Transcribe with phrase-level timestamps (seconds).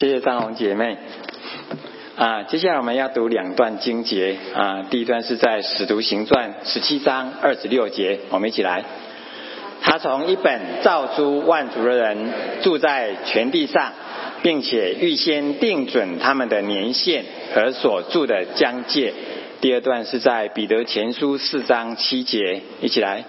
[0.00, 0.96] 谢谢张红姐妹。
[2.16, 8.82] 啊，接下来我们要读两段经节啊，第一段是在《使徒行传》十七章二十六节，我们一起来。
[9.82, 13.92] 他从一本造诸万族的人住在全地上，
[14.42, 17.24] 并且预先定准他们的年限
[17.54, 19.14] 和所住的疆界。
[19.60, 23.24] 第二段是在《彼得前书》四章七节，一起来。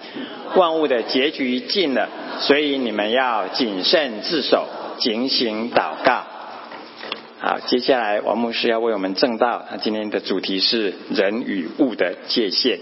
[0.56, 2.10] 万物的结局近了，
[2.40, 6.24] 所以你们要谨慎自守，警醒祷告。
[7.48, 12.80] 好，接下来王牧师要为我们正道，那今天的主题是人与物的界限。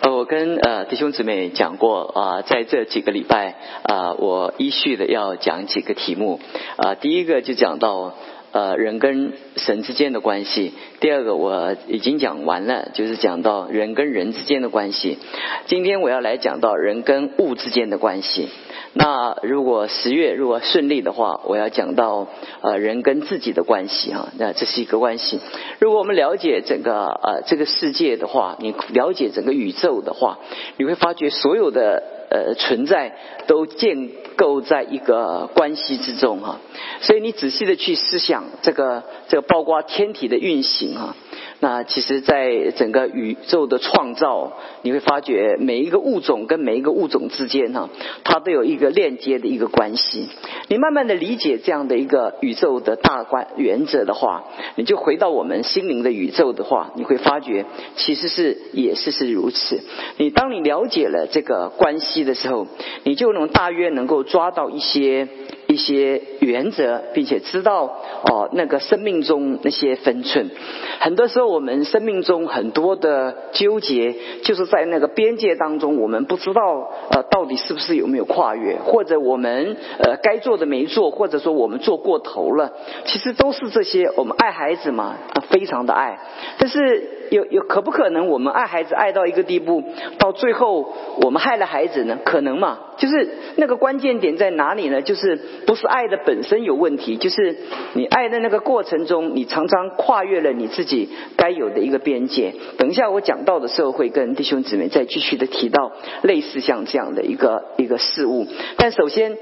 [0.00, 3.54] 呃，我跟呃弟兄姊妹讲过啊，在这几个礼拜
[3.84, 6.40] 啊，我依序的要讲几个题目
[6.74, 8.16] 啊，第一个就讲到
[8.52, 15.18] 呃人跟神之间的关系，第二个我已经讲完了，就是讲到人跟人之间的关系，
[15.66, 18.48] 今天我要来讲到人跟物之间的关系。
[18.92, 22.26] 那如果十月如果顺利的话，我要讲到
[22.60, 25.38] 呃人跟自己的关系哈，那这是一个关系。
[25.78, 30.40] 如果我们了解整个呃这个世界的话，你了解整个宇宙的话，
[30.76, 33.14] 你会发觉所有的呃存在
[33.46, 34.08] 都建
[34.40, 36.58] 构在一个关系之中哈。
[37.02, 41.14] 所以你仔细的去思想这个这个包括天体的运行哈。
[41.62, 47.90] 那其实，在整个宇宙的创造，你会发觉每一个物种跟每一个物种之间哈，
[48.24, 50.30] 它都有一个链接的一个关系。
[50.68, 54.44] 你慢慢的理解这样的一个宇宙的大关原则的话，
[54.76, 59.82] 你就回到我们心灵的宇宙的话，你会发觉其实是也是是如此。
[60.16, 62.66] 你当你了解了这个关系的时候，
[63.04, 65.28] 你就能大约能够抓到一些。
[65.70, 67.84] 一些原则，并且知道
[68.28, 70.50] 哦，那个生命中那些分寸，
[70.98, 82.72] 很多时候我们生命中很多的纠结，就是在那个边界当中，我们不知道呃到底是不是有没有跨越，或者我们呃该做的没做，或者说我们做过头了，
[83.04, 84.10] 其实都是这些。
[84.16, 85.16] 我们爱孩子嘛，
[85.50, 86.18] 非常的爱，
[86.58, 87.19] 但是。
[87.30, 89.82] 有有可不可能我们爱孩子爱到一个地步，
[90.18, 92.18] 到最后我们害了孩子呢？
[92.24, 92.78] 可能嘛？
[92.98, 95.00] 就是那个关键点在哪里呢？
[95.00, 97.56] 就是不是爱的本身有问题，就是
[97.94, 102.52] 你爱的那个过程中，你常常跨越了你自己该有的一个边界。
[102.76, 108.46] 等一下我讲到的时候，会跟弟兄姊妹再继续的提到类似像这样的一个一个事物。
[108.76, 109.36] 但首先，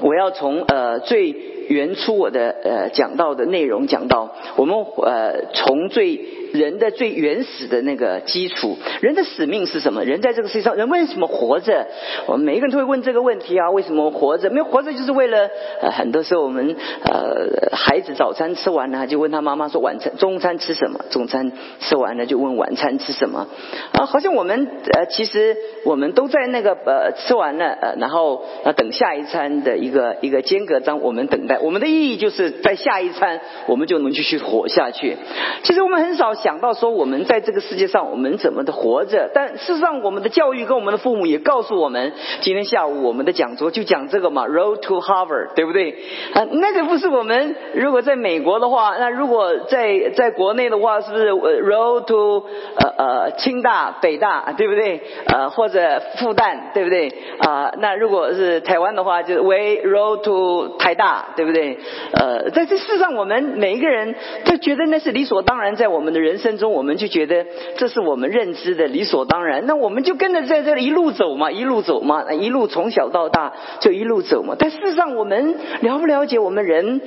[0.00, 1.30] 我要从呃最
[1.68, 6.44] 原初我的呃讲到的内容讲到，我们呃从最。
[6.52, 10.04] 人的最原始的那个基础，人的使命是什么？
[10.04, 11.86] 人在这个世界上，人为什么活着？
[12.26, 14.50] 我们每一个人都会问这个问题啊：为什么活着？
[14.50, 15.48] 没有活着就是为了……
[15.80, 21.00] 呃，很多时候我们呃，孩子早餐吃完了，就问他妈妈说晚餐、中餐吃什么？
[21.10, 23.48] 中餐吃完了就问晚餐吃什么？
[23.92, 31.58] 啊，好像我们呃，其实我们都在那个呃吃完了呃，然后呃等下一餐的一个一个间隔中，我们等待。
[31.58, 35.16] 我们的意义就是在下一餐，我们就能继续活下去。
[35.62, 36.35] 其实我们很少。
[36.42, 45.92] 想到说我们在这个世界上我们怎么的活着，但事实上我们的教育跟我们的父母也告诉我们，今天下午我们的讲座就讲这个嘛，Road to Harvard，对不对？
[46.34, 52.44] 啊，那个不是我们如果在美国的话，那如果在在国内的话，是不是 Road to
[52.76, 55.00] 呃呃清大、北大，对不对？
[55.26, 57.12] 呃或者复旦，对不对？
[57.38, 61.78] 啊，那如果是台湾的话，就是 Way Road to 台大，对不对？
[62.12, 64.14] 呃，在这世上我们每一个人
[64.44, 66.25] 都觉得那是理所当然，在我们的。
[66.26, 74.56] 人生中，我们就觉得这是我们认知的理所当然，那我们就跟着在这里一路走嘛，一路走嘛，一路从小到大就一路走嘛。
[74.58, 77.00] 但事实上，我们了不了解我们人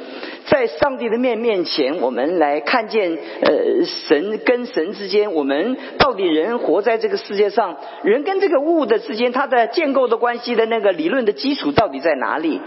[0.45, 12.61] 在上帝的面面前，我们来看见呃神跟神之间，我们到底人活在这个世界上，人跟这个物的之间，它的建构的关系的那个理论的基础到底在哪里？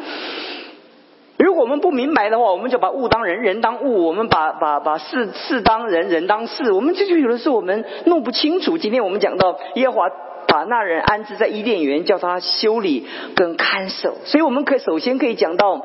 [1.39, 6.73] 如果我们不明白的话，我们就把物当人，人当物；我们把把把事事当人，人当事。
[6.73, 8.79] 我们这就有的是我们弄不清楚。
[8.79, 10.09] 今天我们讲到耶和华
[10.47, 14.17] 把那人安置在伊甸园，叫他修理跟看守。
[14.25, 15.81] 所以我们可首先可以讲到，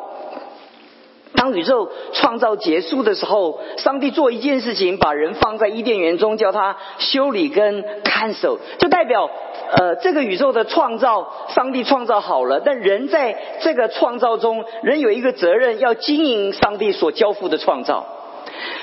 [1.34, 9.30] 当宇宙创造结束的时候，上帝做一件事情，把人放在伊甸园中，叫他修理跟看守，就代表。
[9.72, 18.06] 呃，这个宇宙的创造，上帝创造好了，但人在这个创造中，人有一个责任要经营上帝所交付的创造，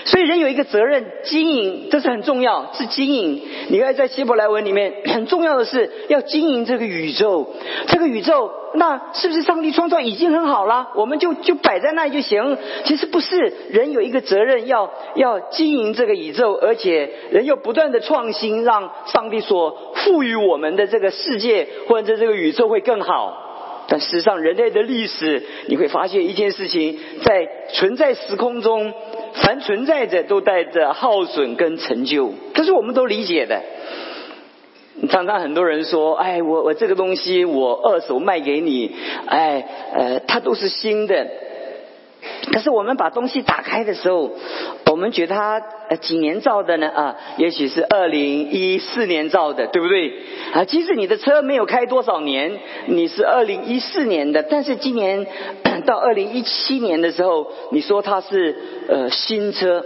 [0.04, 3.42] 所以人有一个责任经营，这是很重要，是经营。
[3.68, 7.54] 你看在希伯来文里面， 很重要的是要经营这个宇宙，
[7.88, 8.50] 这个宇宙。
[8.76, 10.88] 那是不是上帝创造已经很好了？
[10.96, 12.58] 我们就就摆在那就行？
[12.84, 23.42] 其实不是，人有一个责任要要经营这个宇宙，而且人要不断的创新，让上帝所赋予我们的这个世界或者这个宇宙会更好。
[23.86, 28.92] 但事实上，人类的历史你会发现一件事情，在存在时空中，
[29.34, 33.60] 凡存在着都带着耗损跟成就，这是我们都理解的。
[35.10, 38.94] 常常很多人说：“哎，我我这个东西我二手卖给你，
[39.26, 41.26] 哎呃，它都是新的。”
[42.52, 44.32] 可是我们把东西打开的时候，
[44.90, 45.60] 我们觉得它
[46.00, 46.88] 几年造的呢？
[46.88, 50.12] 啊，也许是二零一四年造的，对不对？
[50.52, 55.26] 啊，即使你的车没有开多少年，你是二零一四年的，但是今年
[55.86, 58.56] 到二零一七年的时候，你说它是
[58.88, 59.84] 呃新车。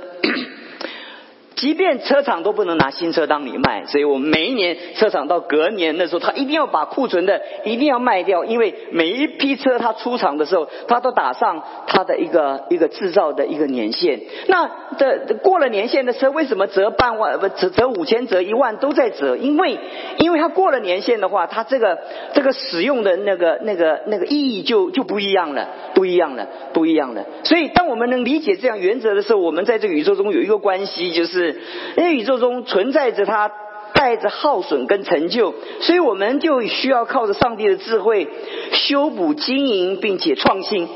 [1.58, 14.20] 即便车厂都不能拿新车当你卖，所以我们每一年车厂到隔年的时候，他一定要把库存的一定要卖掉，因为每一批车它出厂的时候，它都打上它的一个 一个制造的一个年限。
[14.46, 19.37] 那这过了年限的车，为什么折半万不折折五千折一万都在折？
[19.37, 19.76] 因为
[20.19, 21.99] 因为它过了年限的话，它这个
[22.34, 27.25] 这个使用的那个那个那个意义就就不一样了，不一样了，不一样了。
[27.43, 31.47] 所以当我们能理解这样原则的时候，我们在这个宇宙中有一个关系，就是。
[31.96, 33.50] 因为宇宙中存在着它
[33.94, 38.28] 带着耗损跟成就，所以我们就需要靠着上帝的智慧
[38.72, 40.88] 修补、经营，并且创新。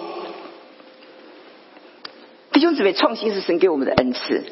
[2.52, 4.42] 弟兄姊妹，创新是神给我们的恩赐。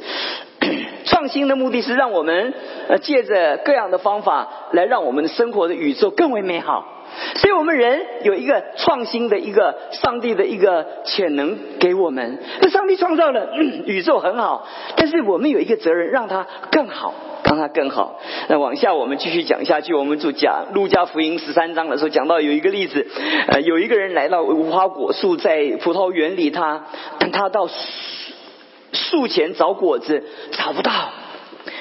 [1.05, 2.53] 创新的目的是让我们
[2.89, 7.00] 呃借着各样的方法来让我们的生活的宇宙更为美好。
[7.37, 12.39] 所以我们人有一个创新的一个上帝的一个潜能给我们。
[12.61, 13.55] 那上帝创造了
[13.87, 14.67] 宇宙很好，
[14.97, 17.15] 但是我们有一个责任让它更好，
[17.45, 18.21] 让它更好。
[18.49, 23.07] 那往下我们继续讲下去，我们就讲路加福音十三章的时候讲到有一个例子，
[23.49, 26.87] 呃，有一个人来到无花果树在葡萄园里，他
[27.33, 27.69] 他到
[28.93, 30.91] 树前找果子找不到，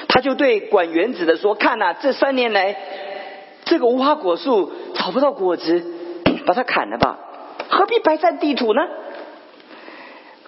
[0.08, 2.76] 他就对管园子的说：“看呐，这三年来。”
[3.66, 5.84] 这个无花果树找不到果子，
[6.46, 7.18] 把它砍了吧，
[7.70, 8.82] 何必白占地土呢？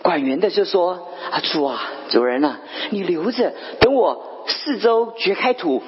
[0.04, 2.60] 管园的就说：“啊，主啊，主人啊，
[2.90, 5.82] 你留着，等我四周掘开土，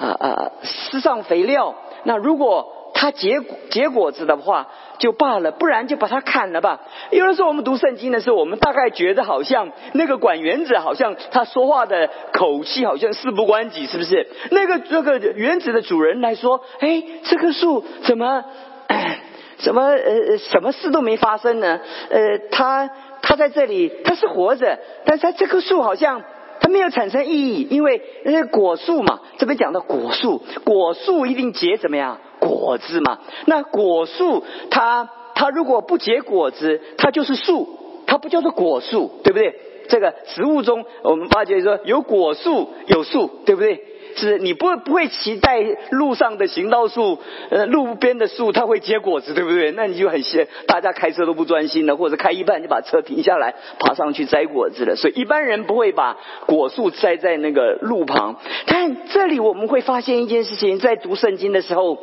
[0.00, 1.74] 啊啊，施上肥料。
[2.04, 6.80] 那如果……”它结结果子的话就罢了，不然就把它砍了吧。
[7.10, 14.26] 有的时候我们读圣经的时候，我们大概觉得好像那个管园子好像他说话的口气好像事不关己，是不是？
[14.50, 18.42] 那个这个园子的主人来说，哎，这棵树怎么
[19.58, 21.78] 怎么呃什么事都没发生呢？
[22.08, 22.88] 呃，他
[23.20, 26.22] 他在这里他是活着，但是他这棵树好像。
[26.58, 33.18] 它没有产生意义，因为那些果树嘛，这边讲的果树，果树一定结怎么样果子嘛？
[33.46, 37.68] 那果树它它如果不结果子，它就是树，
[38.06, 39.54] 它不叫做果树，对不对？
[39.88, 43.84] 这个植物中我们发觉说有果树有树，对不对？
[44.16, 45.60] 是你不不会期待
[45.90, 47.18] 路上的行道树，
[47.50, 49.72] 呃，路边的树它会结果子，对不对？
[49.72, 54.96] 那你就很些大家开车都不专心了，或者开一半就把车停下来，爬上去摘果子了。
[54.96, 56.16] 所以一般人不会把
[56.46, 58.36] 果树栽在那个路旁。
[58.66, 61.98] 但这里我们会发现一件事情，在读圣经的时候，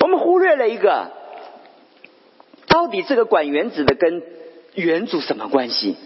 [0.00, 1.12] 我们忽略了一个，
[2.68, 4.22] 到底这个管原子的跟
[4.74, 5.96] 原主什么关系？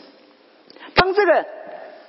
[0.94, 1.46] 当这个。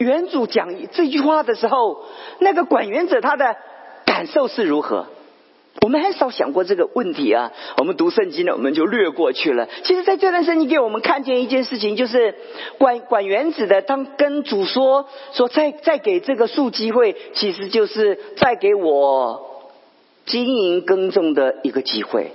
[0.01, 2.03] 原主讲这句话的时候，
[2.39, 3.56] 那个管园者他的
[4.06, 5.06] 感受是如何？
[5.81, 7.53] 我们很少想过这个问题啊。
[7.77, 9.69] 我们读圣经呢，我们就略过去了。
[9.83, 12.35] 其实，在这段圣经给我们看见一件事情，就是
[12.78, 19.64] 管管园子的当跟主说说，再再给这个树机会，其实就是再给我
[20.26, 22.31] 经营耕种的一个机会。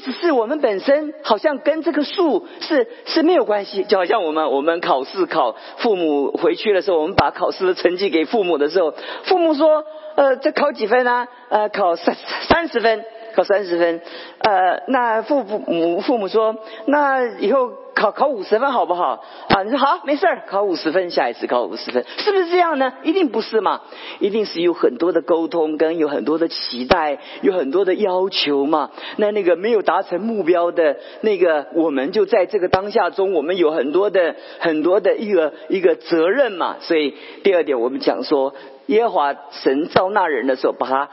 [0.00, 3.84] 只是我们本身，好像跟这个树是是没有关系。
[3.84, 9.84] 就好像我们我们考试考父母回去的时候，我们把考试的成绩给父母的时候，父母说
[10.16, 11.28] ：“呃，这考几分啊？
[11.48, 12.16] 呃，考三
[12.48, 13.04] 三十分。”
[13.36, 14.00] 考三十分，
[14.38, 19.24] 呃，那父母父母说，那以后考考五十分好不好？
[19.48, 22.92] 啊，你说好，没事儿，考五十分，下一次考五十分，是不是这样呢？
[23.02, 23.80] 一定不是嘛，
[24.20, 28.90] 一定是有很多的沟通，跟有很多的期待，有很多的要求嘛。
[29.16, 36.76] 那那个没有达成目标的那个，我们就在这个当下中，我们有很多的很多的一个一个责任嘛。
[36.78, 38.54] 所以第二点，我们讲说，
[38.86, 41.08] 耶和华神造那人的时候，把他。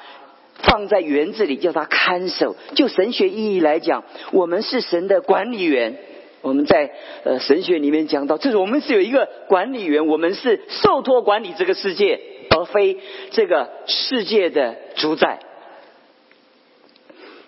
[0.58, 5.98] 放在园子里叫他看守，就神学意义来讲，我们是神的管理员。
[6.46, 6.92] 我们在
[7.24, 12.20] 呃神学里面讲到，这是我们是有一个管理员，我们是受托管理这个世界，
[12.52, 13.00] 而非
[13.32, 15.40] 这个世界的主宰。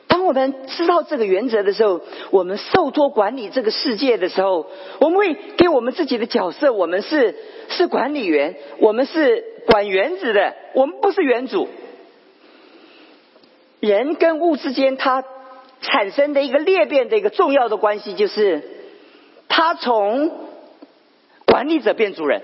[0.08, 2.02] 当我们知道这个原则的时候，
[2.32, 4.66] 我们受托管理这个世界的时候，
[5.00, 7.36] 我们会给我们自己的角色，我们是
[7.70, 11.68] 是管理员，我们是管园子的，我们不是园主。
[13.80, 15.24] 人跟物之间，它
[15.82, 18.64] 产生的一个裂变的一个重要的关系，就是
[19.58, 20.30] 他从
[21.48, 22.44] 管理者变主人。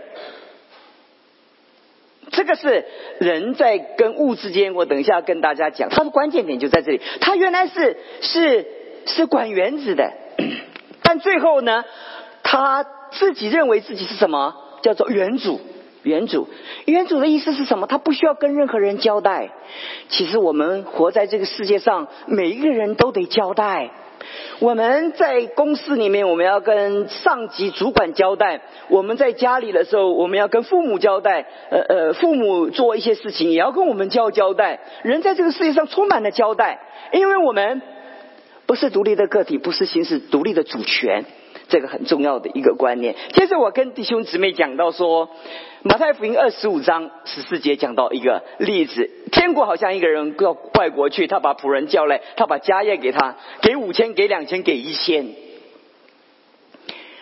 [2.32, 2.86] 这个是
[3.20, 7.00] 人在跟物之间，我等一下跟大家讲，它的关键点就在这里。
[7.22, 8.66] 他原来是是
[9.06, 10.12] 是管原子的，
[11.04, 11.86] 但最后呢，
[12.42, 14.56] 他自己认为自己是什么？
[14.82, 15.62] 叫做原主。
[16.02, 16.50] 原主，
[16.86, 17.86] 原主的意思是什么？
[17.86, 19.52] 他不需要跟任何人交代。
[20.10, 23.92] 其实我们活在这个世界上，每一个人都得交代。
[24.60, 31.46] 我们在公司里面，我们要跟上级主管交代；我们在家里的时候，我们要跟父母交代。
[31.70, 34.80] 呃呃，父母做一些事情，也要跟我们交交代。
[35.04, 36.80] 人在这个世界上充满了交代，
[37.12, 37.82] 因为我们
[38.66, 41.26] 不是独立的个体，不是行使独立的主权。
[41.70, 43.16] 这个很重要的一个观念。
[43.34, 45.30] 接着我跟弟兄姊妹讲到说，
[45.86, 55.28] 马太福音二十五章十四节讲到一个例子：天国好像一个人到外国去，他把仆人叫来，他把家业给他，给五千，给两千，给一千。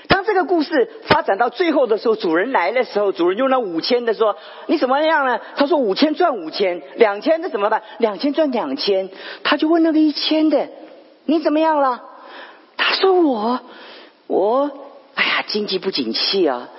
[0.07, 4.37] 当这个故事发展到最后的时候，主人来的时候，主人用那五千的说
[4.67, 7.81] ：“你怎么样呢？”他说：“五千赚五千，两千的怎么办？
[7.97, 9.09] 两千赚两千。”
[9.43, 10.69] 他就问那个一千的
[11.25, 12.03] ：“你怎么样了？”
[12.77, 13.59] 他说：“我。”
[14.27, 14.69] 我
[15.15, 16.69] 哎呀，经济不景气啊，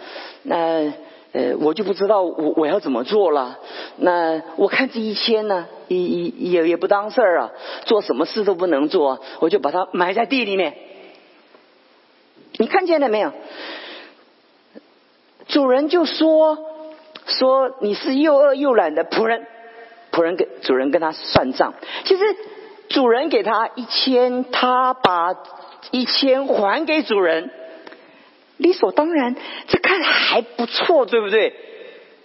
[0.44, 0.92] 那，
[1.32, 3.58] 呃我就不知道我我要怎么做了。
[3.96, 7.50] 那我看这一千呢，也也也不当事儿啊，
[7.84, 10.74] 做什么事都不能做，我就把它埋在地里面。
[12.58, 13.32] 你看见了没有？
[15.48, 16.58] 主人就说
[17.26, 19.46] 说你是又饿又懒的仆人，
[20.12, 21.74] 仆人跟主人跟他算账。
[22.04, 22.22] 其实
[22.88, 25.34] 主人给他一千，他把。
[25.90, 27.50] 一千还给主人，
[28.62, 29.34] 理所当然，
[29.68, 31.52] 这看还不错，对不对？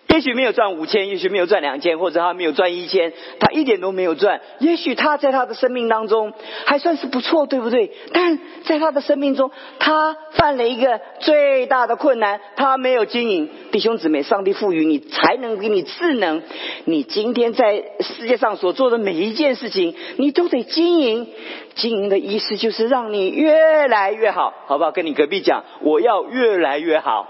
[0.10, 4.42] 也许没有赚五千，也许没有赚两千，或者他没有赚一千，他一点都没有赚。
[4.58, 6.34] 也许他在他的生命当中
[6.66, 7.92] 还算是不错，对不对？
[8.14, 13.48] 但在他的生命中，他犯了一个最大的困难，他没有经营。
[13.72, 16.42] 弟兄姊妹，上帝赋予你才能，给你智能，
[16.86, 21.28] 你今天在世界上所做的每一件事情，你都得经营。
[21.76, 24.92] 经营的意思就是让你越来越好，好不好？
[24.92, 27.28] 跟你隔壁讲，我要越来越好。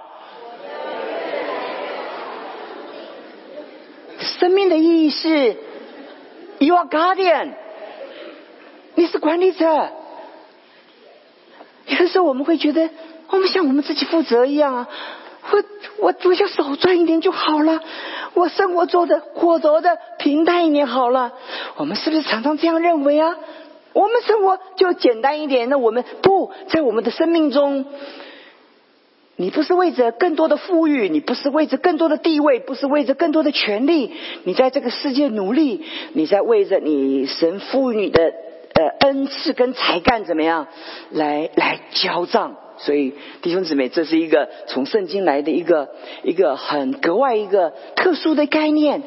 [4.28, 5.56] 生命的意义是
[6.60, 7.54] ，You are guardian，
[8.96, 9.90] 你是管理者。
[11.88, 12.90] 有的时候我们会觉得，
[13.30, 14.88] 我们像我们自己负责一样啊，
[15.52, 15.64] 我
[16.00, 17.82] 我我就少赚一点就好了，
[18.34, 21.32] 我生活做的活着的平淡一点好了。
[21.78, 23.36] 我们是不是常常这样认为啊？
[23.94, 27.86] 我们生活就简单一点，那我们不在我们的生命中。
[29.40, 34.12] 你不是为着更多的富裕，你不是为着更多的地位，不是为着更多的权利，
[34.46, 38.34] 你在这个世界努力，你在为着你神赋予你的
[38.74, 40.68] 呃恩赐跟才干怎么样
[41.12, 42.56] 来来交账？
[42.80, 43.14] 所以
[43.44, 45.90] 弟兄姊妹，这是一个从圣经来的一个
[46.24, 49.04] 一个很格外一个特殊的概念。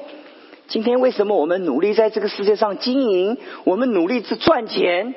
[0.68, 3.36] 今天为什么我们努力在这个世界上经营？
[3.64, 5.12] 我们努力去赚钱？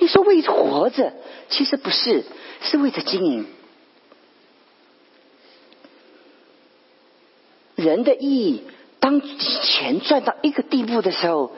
[0.00, 1.14] 你说为活着，
[1.48, 2.24] 其实不是，
[2.60, 3.46] 是为着经营。
[7.82, 8.62] 人的意义，
[9.00, 11.52] 当钱赚到一个地步的时候，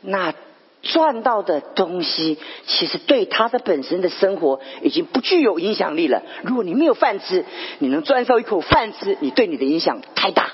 [0.00, 0.34] 那
[0.82, 6.22] 赚到的东西其实对他的本身的生活已经不具有影响力了。
[6.44, 7.44] 如果你没有饭吃，
[7.80, 10.52] 你能赚到一口饭吃，你对你的影响太大。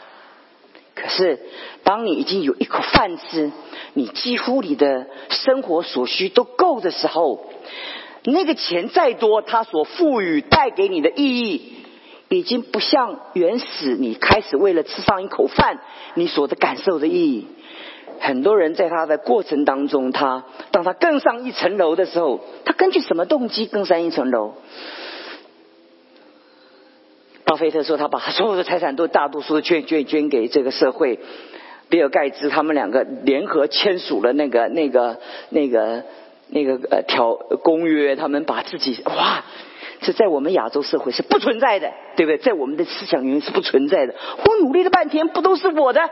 [0.95, 1.39] 可是，
[1.85, 3.51] 当你已经有一口饭吃，
[3.93, 7.51] 你几乎你的生活所需都够的时候，
[8.25, 11.75] 那个钱再多，它所赋予带给你的意义。
[12.37, 15.81] 已经不像原始你开始为了吃上一口饭，
[16.15, 17.47] 你所的感受的意义。
[18.21, 24.55] 很多人在他的过程当中，他当他更上一层楼的时候，他根据什么动机更上一层楼？
[27.45, 31.19] 巴菲特说，他把所有的财产都大多数捐捐捐给这个社会。
[31.91, 35.19] 比尔盖茨他们两个联合签署了那个那个
[35.51, 36.05] 那个
[36.49, 39.45] 那个呃条公约，他们把自己哇。
[40.03, 42.39] 是在我们亚洲社会是不存在的，对不对？
[42.39, 44.15] 在我们的思想里面是不存在的。
[44.45, 46.11] 我努力了半天，不都是我的？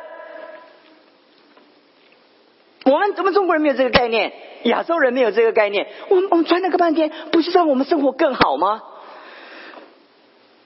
[2.84, 4.32] 我们怎么中国人没有这个概念？
[4.62, 5.88] 亚洲人没有这个概念？
[6.08, 8.82] 我们我们赚那个半天，不是让我们生活更好吗？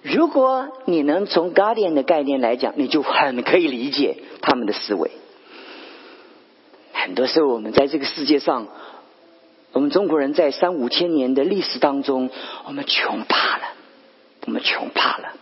[0.03, 5.11] 如果你能从 Guardian 的概念来讲，你就很可以理解他们的思维。
[6.93, 8.69] 很多时候，我们在这个世界上。
[9.75, 12.31] 我们中国人在三五千年的历史当中，
[12.67, 13.65] 我们穷怕了，
[14.47, 15.33] 我们穷怕了。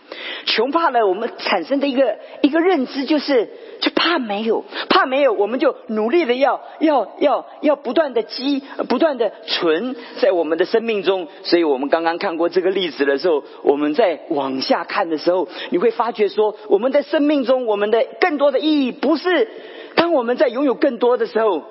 [0.45, 3.47] 穷怕了，我们产生的一个一个认知就是，
[3.79, 11.27] 就怕没有，怕没有，我们就努力的要要要要不断的积，不断的存在我们的生命中。
[11.43, 19.47] 所以我们刚刚看过这个例子的时候，我们在往下看的时候，你会发觉说，我们的生命中，我们的更多的意义不是
[19.95, 21.63] 当我们在拥有更多的时候。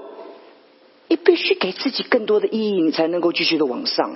[1.08, 4.14] 你必须给自己更多的意义，你才能够继续的往上。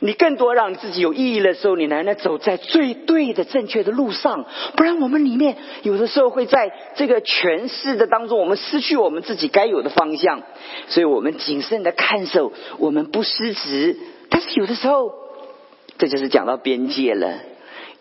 [0.00, 4.44] 你更多让自己有意义的时候，你才能走在最对的、正确的路上。
[4.76, 10.42] 不然，我们里面有的时候会在这个诠释的当中，我们失去我们自己该有的方向。
[10.88, 13.96] 所以我们谨慎的看守，我们不失职。
[14.28, 15.12] 但是有的时候，
[15.96, 17.38] 这就是讲到边界了。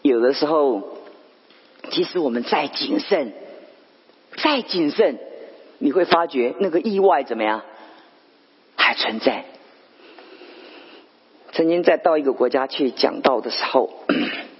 [0.01, 0.81] 有的时候，
[1.89, 3.33] 即使我们再谨慎、
[4.37, 5.17] 再谨慎，
[5.77, 7.63] 你会发觉那个意外怎么样？
[8.83, 9.45] 还存在。
[11.53, 13.89] 曾经在到一个国家去讲道的时候，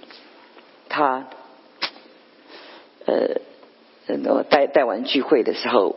[0.88, 1.26] 他
[3.04, 5.96] 呃，带带完聚会的时候，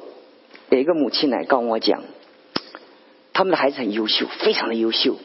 [0.69, 2.03] 有一个母亲来跟我讲，
[3.31, 5.15] 他们的孩子很优秀，非常的优秀，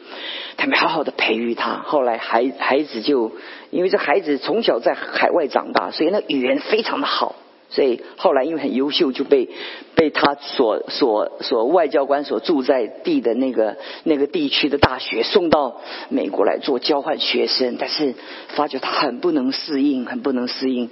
[0.55, 1.81] 他们好好的培育他。
[1.83, 3.33] 后来孩孩子就
[3.69, 7.35] 因为这孩子从小在海外长大，所以那语言非常的好。
[7.73, 9.49] 所以后来因为很优秀，就被
[9.95, 17.77] 被他所所所外交官所住在地的那个那个地区的大学送到美国来做交换学生。
[17.79, 18.13] 但是
[18.49, 20.91] 发觉他很不能适应，很不能适应。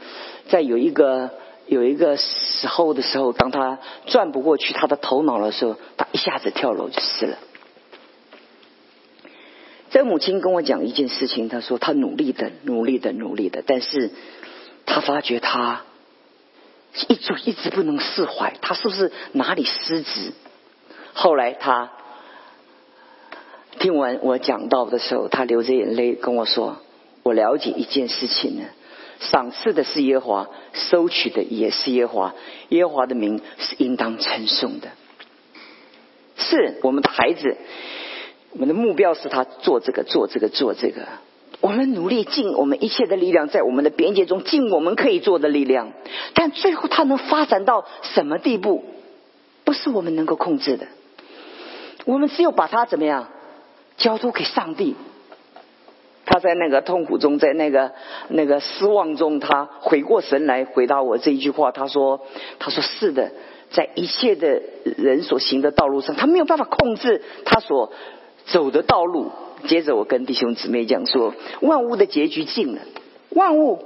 [0.49, 1.29] 在有一个
[1.67, 7.37] 有一个时候的时候，当他转不过去他的头脑的时候，他一下子跳楼就死了。
[9.91, 14.09] 这母亲跟我讲一件事情，她说她努力的努力的努力的，但是
[14.87, 15.83] 她发觉她。
[17.07, 20.33] 一直一直不能释怀，他是不是哪里失职？
[21.13, 21.91] 后来他
[23.79, 26.81] 听完我讲到的时候，他流着眼泪跟我说
[27.23, 28.65] ：“我了解一件事情呢，
[29.19, 32.35] 赏赐的是耶华，收取的也是耶华，
[32.69, 34.89] 耶华的名是应当称颂的。
[36.37, 37.57] 是我们的孩子，
[38.51, 41.07] 我们的目标是他做这个，做这个，做这个。”
[41.61, 45.93] 我们努力尽我们一切的力量，在我们的边界中尽我们可以做的力量，
[46.33, 48.83] 但最后它能发展到什么地步，
[49.63, 50.87] 不是我们能够控制的。
[52.05, 53.29] 我们只有把它怎么样
[53.95, 54.95] 交托给上帝。
[56.23, 57.91] 他在那个痛苦中，在那个
[58.29, 61.71] 那个失望中，他回过神来回答我这一句话。
[61.71, 62.21] 他说
[62.57, 63.31] ：“他说是的，
[63.71, 64.61] 在一切的
[64.97, 67.91] 人所行的道路上，他没有办法控制他所
[68.45, 69.31] 走的道路。”
[69.67, 72.81] 接着我跟弟兄姊妹讲说，万物的结局近了，
[73.29, 73.77] 万物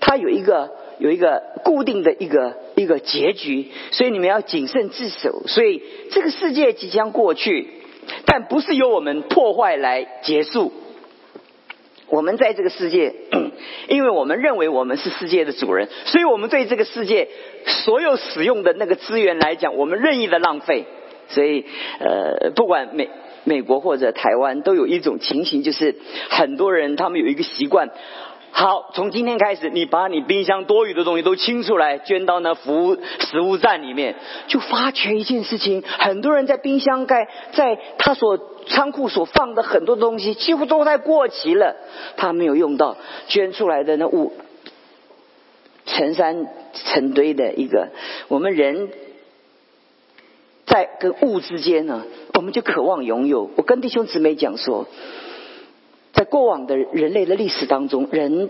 [0.00, 5.42] 它有一个有一个固定的一个一个结局，所以你们要谨慎自守。
[5.46, 7.68] 所以这个世界即将过去，
[8.24, 10.72] 但不是由我们破坏来结束。
[12.08, 13.14] 我们在这个世界，
[13.90, 17.28] 因为我们认为我们是世界的主人，所以我们对这个世界
[17.66, 20.86] 所有使用的那个资源来讲，我们任意的浪费。
[21.28, 21.66] 所以
[21.98, 23.10] 呃，不管每。
[23.44, 25.96] 美国或者台湾都有一种情形，就是
[26.28, 27.90] 很多人他们有一个习惯。
[28.52, 34.16] 好，从今天开始，你把你冰箱多余的东西都清出来，捐到那服务食物站里面，
[34.48, 41.76] 就发觉一件事情：很多人在冰箱盖，在他所仓库所放的很多东西，几乎都在过期了，
[42.16, 42.96] 他没有用到，
[43.28, 44.32] 捐出来的那物
[45.86, 47.90] 成山成堆的一个，
[48.28, 48.90] 我们人。
[50.66, 52.04] 在跟物之间呢，
[52.40, 53.50] 我们就渴望拥有。
[53.54, 54.86] 我跟弟兄姊妹讲说，
[56.14, 58.48] 在过往的人类的历史当中，人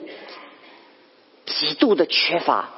[1.45, 2.71] 极度的缺乏，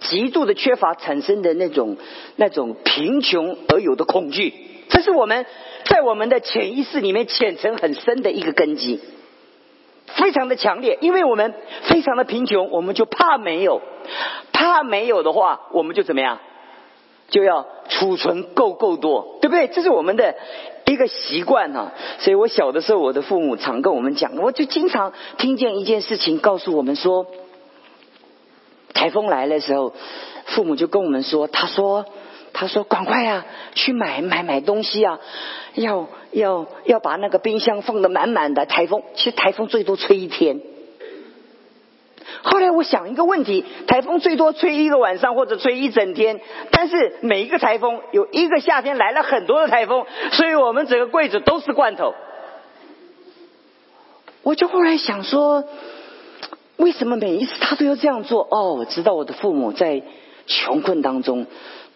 [0.00, 1.98] 极度的缺乏产生的那种
[2.36, 4.54] 那种贫穷而有的恐惧，
[4.88, 5.44] 这是我们
[5.84, 8.98] 在我们的潜意识里面潜层很深的一个根基，
[10.06, 10.96] 非常的强烈。
[11.02, 13.82] 因为我们非常的贫穷，我们就怕没有，
[14.54, 16.38] 怕没有的话，我们就怎么样？
[17.28, 19.68] 就要储存够够多，对不对？
[19.68, 20.34] 这是我们的
[20.86, 21.92] 一个习惯啊。
[22.20, 27.26] 所以我小的时候，我的父母常跟我们讲，我就经常听见一件事情，告诉我们说，
[28.94, 29.92] 台风来的时候，
[30.46, 32.06] 父母就跟我们说，他说，
[32.52, 35.18] 他说，赶快啊，去买买买东西啊，
[35.74, 38.66] 要要要把那个冰箱放的满满的。
[38.66, 40.60] 台风其实台风最多吹一天。
[42.42, 52.14] 后来我想一个问题：台风最多吹一个晚上或者吹一整天，但是每一个台风有一个夏天来了很多的台风，所以我们整个柜子都是罐头。
[54.42, 55.64] 我就后来想说，
[56.76, 58.46] 为什么每一次他都要这样做？
[58.50, 60.02] 哦，我知道我的父母在
[60.46, 61.46] 穷困当中，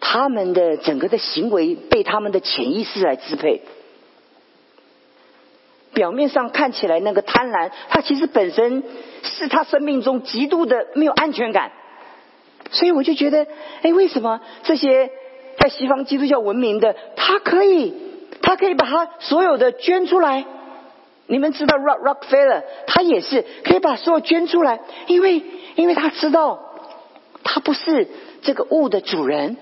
[0.01, 3.61] 他们的整个的行为被他们的潜意识来支配。
[5.93, 8.83] 表面上看起来那个贪婪，他其实本身
[9.23, 11.71] 是他生命中极度的没有安全感。
[12.71, 13.47] 所以我就觉得，
[13.81, 15.09] 哎，为什么这些
[15.57, 17.93] 在西方基督教文明的，他可以，
[18.41, 20.45] 他可以把他所有的捐出来？
[21.27, 25.41] 你们知道 Rock Rockefeller，他也是可以把所有捐出来，因为
[25.75, 26.59] 因为他知道
[27.43, 28.07] 他不是
[28.41, 29.57] 这个物的主人，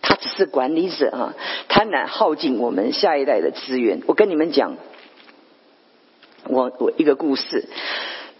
[0.00, 1.34] 他只是管理者啊，
[1.68, 4.02] 贪婪耗尽我们下一代的资源。
[4.06, 4.76] 我跟你们讲，
[6.48, 7.68] 我我一个故事。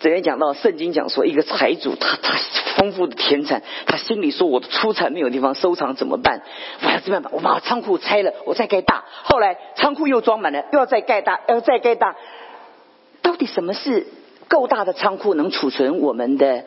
[0.00, 2.36] 这边讲到圣经讲说，一个财主他他
[2.76, 6.42] 丰富的田产，他心里说我的出产没有地方收藏怎么办？
[6.82, 7.32] 我要怎么办？
[7.32, 9.04] 我把仓库拆了，我再盖大。
[9.22, 12.16] 后来仓库又装满了，又要再盖大，要再盖大。
[13.22, 14.08] 到底什么是
[14.48, 16.64] 够大的仓库能储存我们的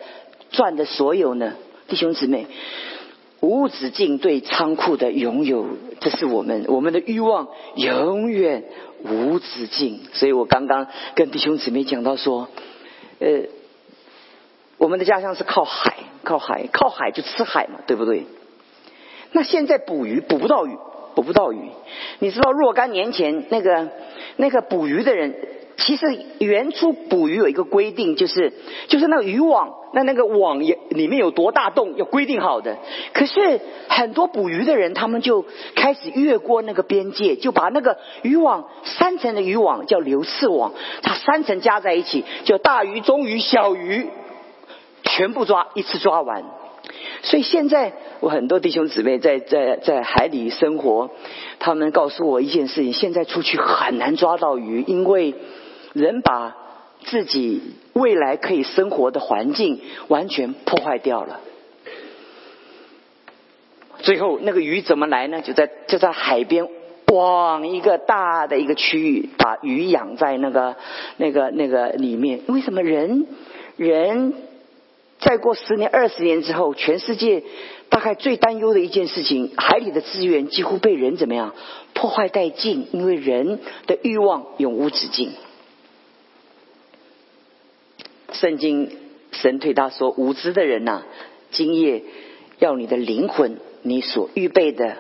[0.52, 1.56] 赚的所有呢？
[1.90, 2.48] 弟兄姊妹，
[3.46, 5.68] 无止境对仓库的拥有，
[6.00, 8.64] 这是我们我们的欲望永远
[9.04, 10.02] 无止境。
[10.14, 12.48] 所以我刚刚跟弟兄姊妹讲到说。
[13.18, 13.44] 呃，
[14.78, 18.26] 我们的家乡是靠海，靠海，靠海就吃海嘛，对不对？
[19.32, 20.76] 那现在捕鱼捕不到鱼，
[21.16, 21.70] 捕不到鱼。
[22.20, 23.88] 你知道若干年前那个
[24.36, 25.34] 那个捕鱼的人，
[25.78, 26.06] 其实
[26.40, 28.54] 原初捕鱼有一个规定，就是
[28.88, 32.78] 就是那个渔网，那那个网也里面有多大洞，要规定好的。
[33.14, 33.60] 可是
[33.90, 44.08] 很多捕鱼的人，他们就开始越过那个边界，就把那个渔网三层的渔网叫流刺网，它三层加在一起，就大鱼、中鱼、小鱼
[45.04, 46.44] 全部抓一次抓完。
[47.22, 51.10] 所以现在我很多弟兄姊妹在在在海里生活，
[51.60, 55.34] 他们告诉我一件事情：现在出去很难抓到鱼，因为
[55.96, 56.56] 人把
[57.06, 57.62] 自己
[57.94, 59.80] 未来可以生活的环境
[60.10, 61.40] 完全破坏掉了。
[64.00, 65.42] 最后那个鱼怎么来呢？
[65.42, 66.68] 就在就在海边，
[67.08, 70.76] 往一个大的一个区域，把鱼养在那个
[71.16, 72.42] 那个那个里面。
[72.48, 73.26] 为什么人
[73.78, 74.34] 人
[75.20, 77.42] 再过十年、二十年之后，全世界
[77.90, 81.56] 大概最担忧的一件事情，海里的资源几乎被人怎么样
[81.94, 82.88] 破坏殆尽？
[82.92, 85.32] 因为人的欲望永无止境。
[88.40, 88.92] 圣经
[89.32, 91.04] 神对他说：“无知的人呐，
[91.52, 92.04] 今夜
[92.60, 94.98] 要你的灵魂。”你所预备的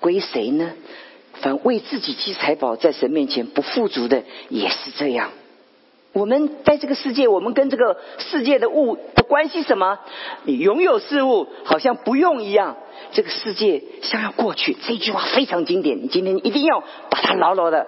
[0.00, 0.74] 归谁呢？
[1.40, 5.30] 凡为自己积财宝，在神面前不富足的，也是这样。
[6.12, 9.98] 我们在这个世界，我们跟这个世界的物的关系什么？
[10.44, 12.76] 你拥有事物，好像不用一样。
[13.12, 16.02] 这个世界像要过去，这句话非常经典。
[16.02, 17.86] 你今天一定要把它牢牢的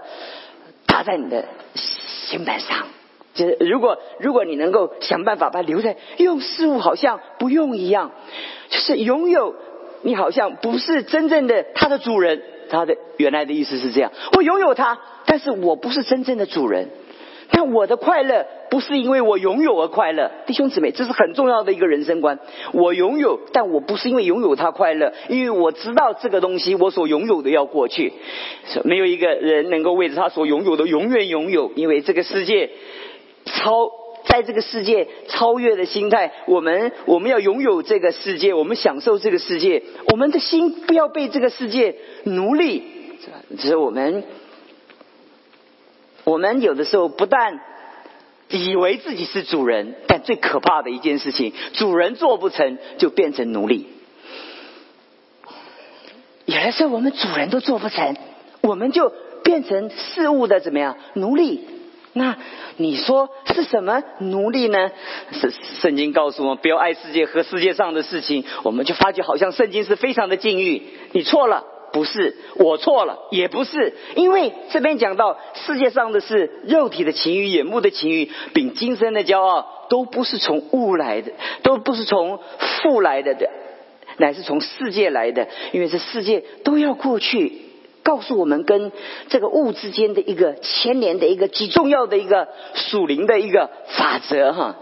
[0.86, 2.86] 搭在你的心板上。
[3.34, 8.12] 就是如果如果你能够想办法把它留在，用事物好像不用一样，
[8.68, 9.54] 就是拥有
[10.02, 12.42] 你好像不是真正的它的主人。
[12.66, 16.88] 他的原来的意思是这样：我拥有它，但是我不是真正的主人。
[17.50, 22.38] 但我的快乐不是因为我拥有而快乐，弟兄姊妹，这是很重要的一个人生观。
[22.72, 28.14] 我拥有，但我不是因为拥有它快乐，因为我知道这个东西我所拥有的要过去，
[28.82, 32.70] 没有一个人能够为着他所拥有的永远拥有，因为这个世界。
[33.44, 33.90] 超
[34.26, 42.82] 在这个世界超越的心态，我们我们要拥有这个世界，我们享受这个世界，我们的心不要被这个世界奴隶。
[43.58, 44.24] 只是我们，
[46.24, 47.60] 我们有的时候不但
[48.48, 53.86] 以为自己是主人，但最可怕的一件事情，主人做不成就变成奴隶。
[56.46, 58.16] 有的时候我们主人都做不成，
[58.60, 61.66] 我们就变成事物的怎么样奴隶。
[62.16, 62.36] 那
[62.76, 64.92] 你说是什么奴隶呢？
[65.32, 65.50] 圣
[65.80, 68.44] 圣经告诉我们，不要爱世界和世界上的事情。
[68.62, 70.80] 我们就发觉好像圣经是非常的禁欲。
[71.10, 81.32] 你错了，不是我错了，也不是，因为这边讲到世界上的是肉体的情欲、眼目的情欲，并今生的骄傲，都不是从物来的，
[81.64, 82.38] 都不是从
[82.82, 83.50] 父来的的，
[84.18, 85.48] 乃是从世界来的。
[85.72, 87.73] 因为这世界都要过去。
[88.04, 88.92] 告诉我们跟
[89.28, 94.76] 这个物之间的一个牵连的一个极重要的一个属灵的一个法则哈。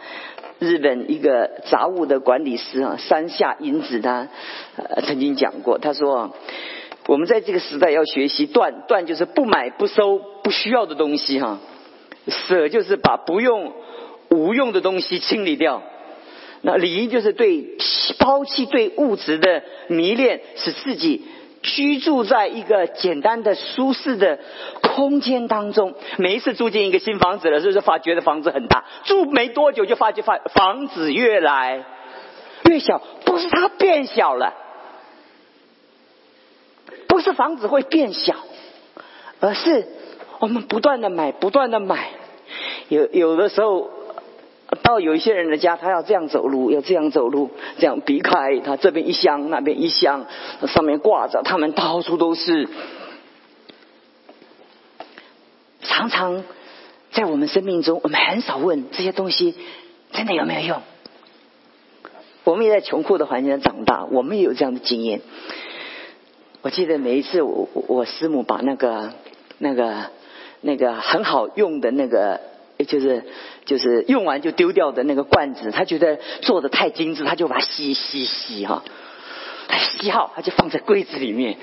[0.59, 4.29] 日本一个杂物的管理师啊，山下英子他
[5.05, 6.33] 曾经讲过，他说
[7.07, 11.59] 我们在这个时代要学习断断，就是不买不收不需要的东西哈，
[12.29, 13.73] 舍就是把不用
[14.31, 15.83] 无用的东西清理掉，
[16.61, 17.77] 那离就是对
[18.21, 21.23] 抛弃对物质的迷恋，使自己。
[21.63, 24.39] 居住在一个简单的、舒适的
[24.83, 25.95] 空间当中。
[26.19, 28.85] 每一次住进一个新房子了，是不是发觉得房子很大？
[29.05, 31.85] 住没多久就发觉房房子越来
[32.69, 33.01] 越小。
[33.25, 34.53] 不是它变小了，
[37.09, 38.35] 不是房子会变小，
[39.41, 39.87] 而是
[40.41, 42.11] 我们不断的买，不断的买。
[42.89, 43.91] 有有的时候
[44.83, 50.27] 到有一些人的家，他要这样走路，要这样走路，这样避开他这边一箱，那边一箱，
[50.67, 52.69] 上面挂着，他们到处都是。
[55.85, 56.45] 常常
[57.11, 59.55] 在我们生命中，我们很少问这些东西
[60.13, 60.83] 真的有没有用。
[62.45, 65.21] 我们也在穷苦的环境长大，我们也有这样的经验。
[66.63, 69.13] 我记得每一次我我师母把那个
[69.59, 70.11] 那个
[70.61, 72.41] 那个很好用的那个，
[72.85, 73.25] 就是
[73.65, 78.83] 就是用完就丢掉的那个罐子，他觉得做的太精致，他就把它吸吸吸哈，
[79.69, 81.57] 他吸好他就放在柜子里面。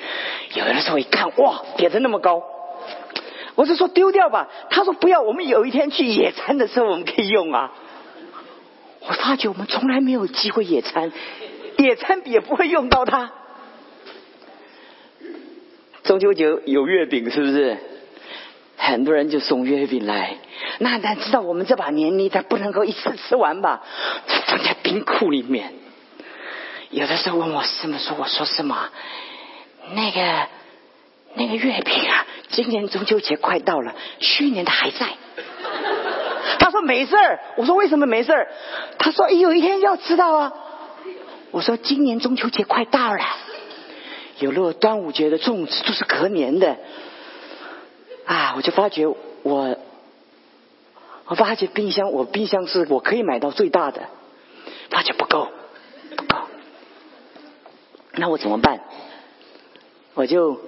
[0.56, 2.44] 有的时候一看，哇，叠的那么高，
[3.56, 7.72] 我是说丢掉吧，他说不要，我们有一天去野餐的时候我们可以用啊。
[9.02, 11.12] 我发觉我们从来没有机会野餐，
[11.78, 13.32] 野餐也不会用到它。
[16.04, 17.78] 中秋节有月饼是不是？
[18.90, 20.38] 很多人就送月饼来。
[20.80, 23.82] 那咱知道我们这把年你咱不能够一次吃完吧？
[24.48, 25.74] 放在冰库里面。
[26.90, 28.90] 有的时候问我师母说：“我说什么？
[29.94, 30.48] 那个
[31.36, 35.08] 那个月饼啊，今年中秋节快到了，去年的还在。”
[36.60, 38.48] 他说没事儿，我说为什么没事儿？
[38.98, 40.54] 他说有一天要知道啊。
[41.52, 43.24] 我说今年中秋节快到了，
[44.40, 46.78] 有了端午节的粽子都是隔年的。
[48.30, 49.76] 啊，我就发觉我，
[51.26, 54.04] 我发觉冰箱，我冰箱是我可以买到最大的，
[54.92, 55.48] 发觉不够，
[56.16, 56.38] 不够。
[58.14, 58.82] 那我怎么办？
[60.14, 60.62] 我就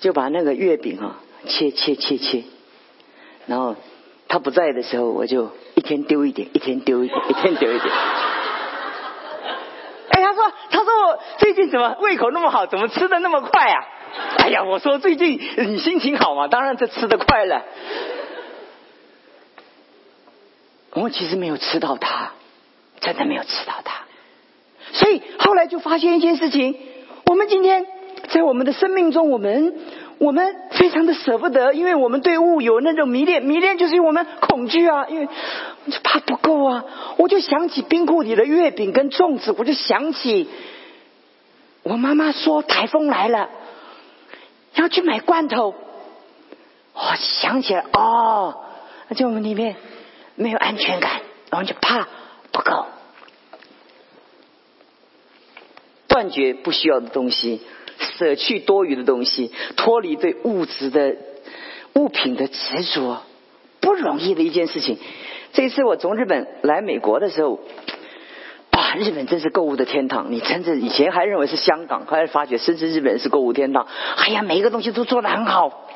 [0.00, 2.42] 就把那个月饼啊切切切切，
[3.46, 3.76] 然后。
[4.30, 7.94] 他不在的时候，我就一天丢一点，一天丢一点，一天丢一点。
[10.10, 13.86] 哎，他说，他说我最近怎么胃口那么好，怎么吃的那么快啊？
[14.38, 17.64] 哎呀，我说最近你心情好嘛，当然这吃的快了。
[20.94, 22.32] 我其实没有吃到它，
[23.00, 24.04] 真的没有吃到它。
[24.92, 26.76] 所以后来就发现一件事情：
[27.26, 27.86] 我们今天
[28.28, 29.74] 在我们的生命中，我们。
[30.20, 35.28] 我们非常的舍不得，因为我们对物有那种迷恋，迷恋就是因为我们恐惧啊，因为
[35.88, 36.84] 就怕不够啊。
[37.18, 40.48] 我就想起冰库里的月饼跟粽子，我就想起
[41.84, 43.48] 我妈妈说台风来了
[44.82, 45.74] 要去买罐头，
[46.94, 48.64] 我想起来哦，
[49.16, 49.76] 就我们里面
[50.34, 52.08] 没有安全感，然后就怕
[52.52, 52.86] 不够，
[56.06, 57.60] 断绝不需要的东西。
[58.16, 61.16] 舍去多余的东西，脱离对物质的
[61.94, 63.22] 物品的执着，
[63.80, 64.98] 不容易的一件事情。
[65.52, 67.58] 这一次我从日本来美国的时候，
[68.96, 70.30] 日本真是购物的天堂。
[70.30, 73.86] 你甚至以前还认为是香港，后来发觉甚至日本是购物天堂。
[74.16, 75.88] 哎呀，每一个东西都做的很好。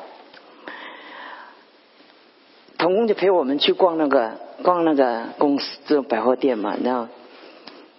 [2.77, 7.07] 童工就陪我们去逛那个逛那个公司这种百货店嘛，然后。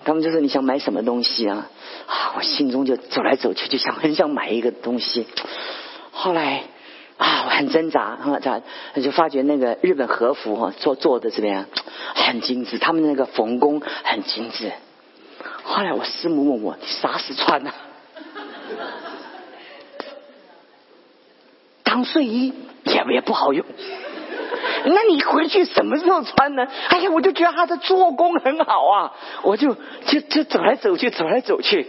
[0.06, 1.70] 他们就说你想买什么东西啊？
[2.06, 5.26] 啊，我心中就走来走去，就想很想买一个东西。
[6.12, 6.64] 后来
[7.16, 8.60] 啊，我很挣扎啊，咋
[9.00, 11.66] 就发觉那个日本和服哈做做的怎么样？
[12.14, 14.72] 很精致，他们那个缝工很精致。
[15.62, 17.72] 后来我师母问我，你啥时穿呢？
[21.84, 22.52] 当睡衣
[22.84, 23.64] 也也不好用。
[24.86, 26.66] 那你回去什么时候穿呢？
[26.88, 31.86] 哎呀，我就觉得他的做工很好啊，我就就就走来走去，走来走去。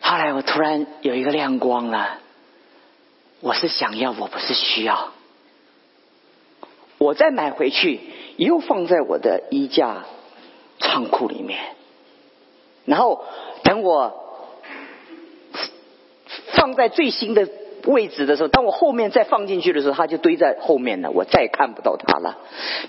[0.00, 2.18] 后来我突然有一个亮光了，
[3.40, 5.12] 我是想要，我不是需要。
[6.98, 8.00] 我再买回去，
[8.36, 10.04] 又放在我的衣架
[10.78, 11.60] 仓库里面，
[12.84, 13.24] 然后
[13.62, 14.24] 等我
[16.52, 17.48] 放在最新的。
[17.84, 22.36] 位置的时候，当我后面再放进去的时候，它就堆在后面了，我再也看不到它了。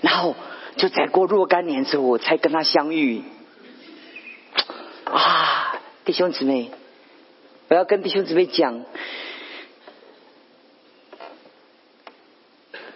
[0.02, 0.34] 然后
[0.76, 3.22] 就再过若干年之后，我才跟他相遇。
[5.04, 6.70] 啊，弟兄姊妹，
[7.68, 8.84] 我要跟弟兄姊妹讲，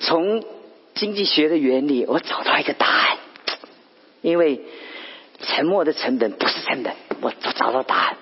[0.05, 0.45] 从
[0.95, 3.19] 经济学的原理，我找到一个答案。
[4.23, 4.61] 因为
[5.41, 8.17] 沉默的成本不是成本，我找到答案。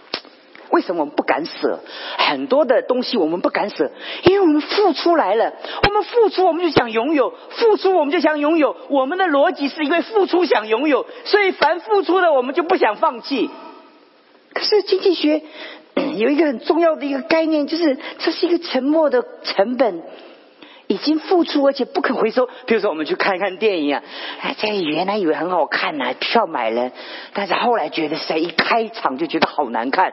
[0.70, 1.80] 为什么我们不敢舍
[2.16, 3.18] 很多的东西？
[3.18, 3.90] 我们不敢舍，
[4.24, 5.52] 因为我们付出来了。
[5.86, 8.74] 我们付出，我们就想拥有；付出，我们就想拥有。
[8.88, 13.50] 我们的逻辑是因为付出想拥有，所以凡付出的，我们就不想放弃。
[14.54, 15.42] 可是经济学
[16.16, 20.02] 有一个很重要的一个概念，就是这是一个沉默的成本。
[20.92, 24.02] 已经付出而且不肯回收，比如说我们去看一看电影啊，
[24.42, 26.92] 哎，这原来以为很好看呢，票买了，
[27.32, 30.12] 但是后来觉得谁一开场就觉得好难看，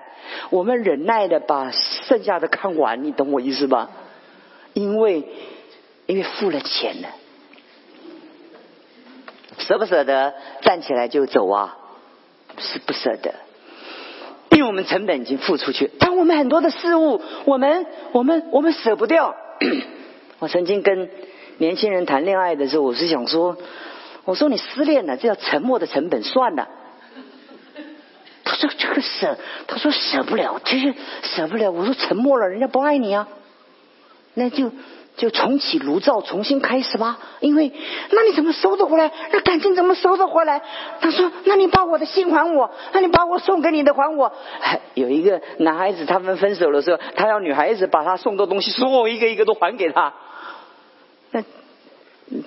[0.51, 3.89] 我们忍耐的把剩下的看完，你懂我意思吧？
[4.73, 5.25] 因为
[6.05, 7.09] 因为付了钱了，
[9.57, 11.75] 舍不舍得站起来就走啊？
[12.57, 13.35] 是不舍得，
[14.51, 15.91] 因为我们成本已经付出去。
[15.99, 19.35] 但我们很多的事物，我们我们我们舍不掉。
[20.39, 21.10] 我曾经跟
[21.58, 23.58] 年轻人谈恋爱的时候，我是想说，
[24.25, 26.67] 我说你失恋了，这叫沉默的成本，算了。
[28.43, 31.71] 他说这个舍，他说舍不了，其实舍不了。
[31.71, 33.28] 我说沉默了，人家不爱你啊，
[34.34, 34.71] 那就。
[35.17, 37.19] 就重启炉灶，重新开始吧。
[37.41, 37.73] 因为，
[38.12, 39.12] 那你怎么收得回来？
[39.34, 40.62] 那感情怎么收得回来？
[41.02, 44.32] 他说：“那你把我的心还我，那你把我送给你的还我。
[44.95, 50.13] ”有一个男孩子，他们分手的时候，他要女孩子把他送的东西，所有一个一个都还给他。
[51.31, 51.43] 那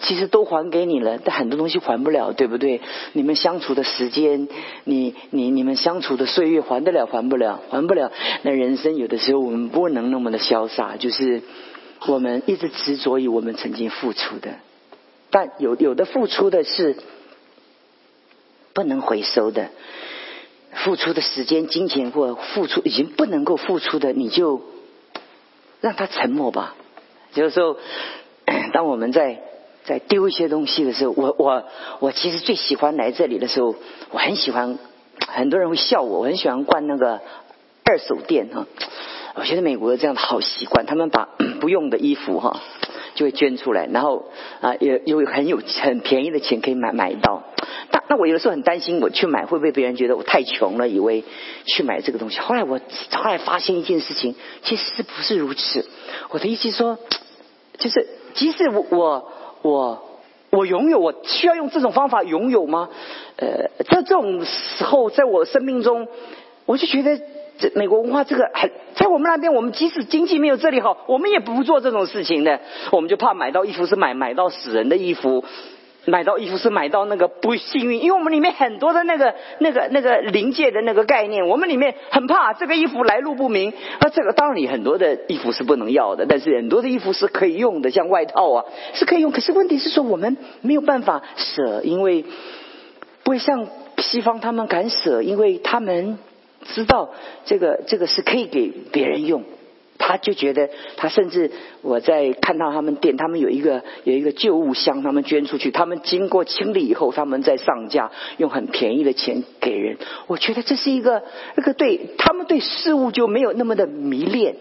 [0.00, 2.80] 其实都还给你了，但很多东西还不了，对不对？
[3.12, 4.48] 你们相处的时间，
[4.84, 7.06] 你你你们相处的岁月，还得了？
[7.06, 7.60] 还不了？
[7.70, 8.12] 还不了？
[8.42, 11.42] 那人生有的时候，我们不能那么的潇洒，就是。
[12.08, 14.56] 我们一直执着于我们曾经付出的，
[15.30, 16.96] 但有有的付出的是
[18.72, 19.70] 不能回收的，
[20.72, 24.62] 付出的时间、金钱或付出已经不能够付出的，你就
[25.80, 26.74] 让他沉默吧。
[27.34, 27.76] 有时候，
[28.72, 29.40] 当我们在
[29.84, 31.64] 在丢一些东西的时候，我我
[32.00, 33.74] 我其实最喜欢来这里的时候，
[34.10, 34.78] 我很喜欢，
[35.28, 37.20] 很多人会笑我，我很喜欢逛那个
[37.84, 38.66] 二手店哈。
[39.34, 41.28] 我觉得美国这样的好习惯，他们把
[41.60, 42.60] 不用的衣服哈
[43.14, 44.26] 就会捐出来，然后
[44.60, 47.42] 啊也有很有很便宜的钱可以买买到。
[47.90, 51.24] 那那我有的时候很担心，我去买会不会别人觉得我太穷了，以为
[51.66, 52.38] 去买这个东西。
[52.40, 52.78] 后来我
[53.12, 55.86] 后来发现一件事情，其实是不是如此？
[56.28, 56.98] 我的意思说，
[57.78, 59.28] 就是即使我我
[59.62, 60.02] 我
[60.50, 62.88] 我拥有，我需要用这种方法拥有吗？
[63.36, 66.08] 呃，在这种时候，在我生命中，
[66.66, 67.20] 我就觉得。
[67.58, 72.58] 这美国文化这个很在我们那边，我们即使经济没有这里好，我们也不做这种事情的。
[72.90, 75.44] 我们就怕买到衣服是买买到死人的衣服，
[76.04, 83.72] 买到衣服是买到那个不幸运，因为我们里面很多的那个那个那个临界的那个概念，我们里面很怕这个衣服来路不明。
[84.00, 89.32] 那这个当然，你很多的衣服是不能要的，但是很多的衣服是可以用的，像外套啊是可以用。
[89.32, 92.24] 可是问题是说，我们没有办法舍，因为
[93.22, 96.18] 不会像西方他们敢舍，因为他们。
[96.64, 97.10] 知道
[97.44, 99.42] 这个这个是可以给别人用，
[100.04, 109.96] 他就觉得他甚至我在看到他们店，他们有一个有一个旧物箱，他们捐出去，他们经过清理以后，他们再上架，用很便宜的钱给人。
[110.26, 111.22] 我觉得这是一个
[111.54, 114.56] 那个对他们对事物就没有那么的迷恋。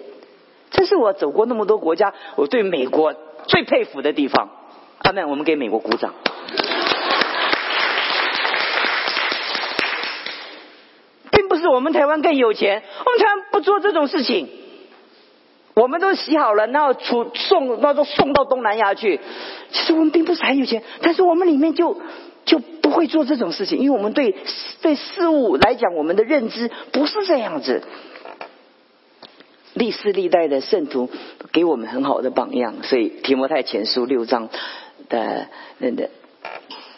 [0.69, 3.15] 这是我走过那么多国家，我对美国
[3.47, 4.49] 最佩服的地方。
[4.99, 6.13] 阿门，我们给美国鼓掌。
[11.32, 14.47] 并不是我们台湾更有钱，我们台湾不做这种事情，
[15.73, 19.19] 我们都洗好了，然后出送，那都送到东南亚去。
[19.71, 22.01] 其实我们并不是很有钱，但是我们里面就
[22.45, 24.36] 就不会做这种事情，因为我们对
[24.81, 27.84] 对事物来讲，我们的认知不是这样子。
[29.73, 31.10] 历世历代的圣徒
[31.53, 34.49] 给我们很好的榜样，所以提摩太前书六章
[35.10, 36.10] 的那的。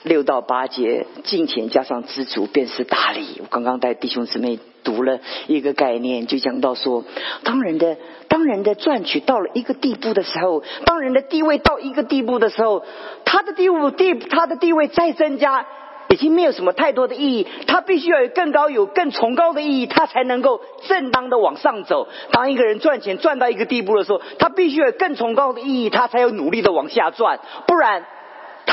[0.06, 3.40] 六到八节，金钱加上知足便是大礼。
[3.40, 7.04] 我刚刚带弟兄姊妹读了一个概念，就讲到说，
[7.44, 12.84] 当人的当人的赚取到了一个地步的时候，当人的地位到一个地步的时候，
[13.26, 15.66] 他的地位地他的地位再增加，
[16.10, 17.48] 已经没有什么太多的意义。
[17.68, 22.08] 他必须要有更高、有更崇高的意义，他才能够正当的往上走。
[22.32, 28.06] 当一个人赚钱赚到一个地步的时候，他必须有更崇高的意义，他才有努力的往下赚，不然。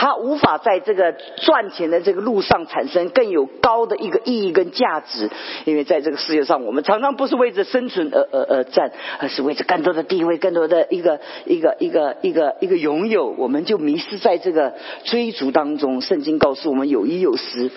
[0.01, 5.29] 他无法在这个赚钱的这个路上产生更有高的一个意义跟价值，
[5.67, 14.73] 因为在这个世界上，我们常常不是为着生存而而而战，而是为着更多的地位、更多的一个一个一个一个一个拥有，我们就迷失在这个
[15.05, 16.01] 追逐当中。
[16.01, 17.71] 圣经告诉我们，有一有十，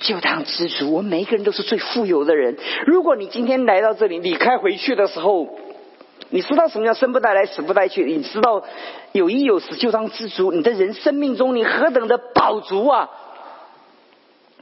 [0.00, 0.94] 就当知足。
[0.94, 2.56] 我们每一个人都是最富有的人。
[2.86, 5.46] 如果你今天来到这里，离开回去的时候。
[6.28, 8.04] 你知道什么叫生不带来，死不带去？
[8.04, 8.64] 你知道
[9.16, 10.52] 有一有死就当知足。
[10.52, 13.08] 你的人生命中，你何等的饱足啊！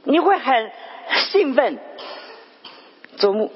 [0.05, 0.71] 你会很
[1.31, 1.77] 兴奋。
[3.17, 3.51] 做牧，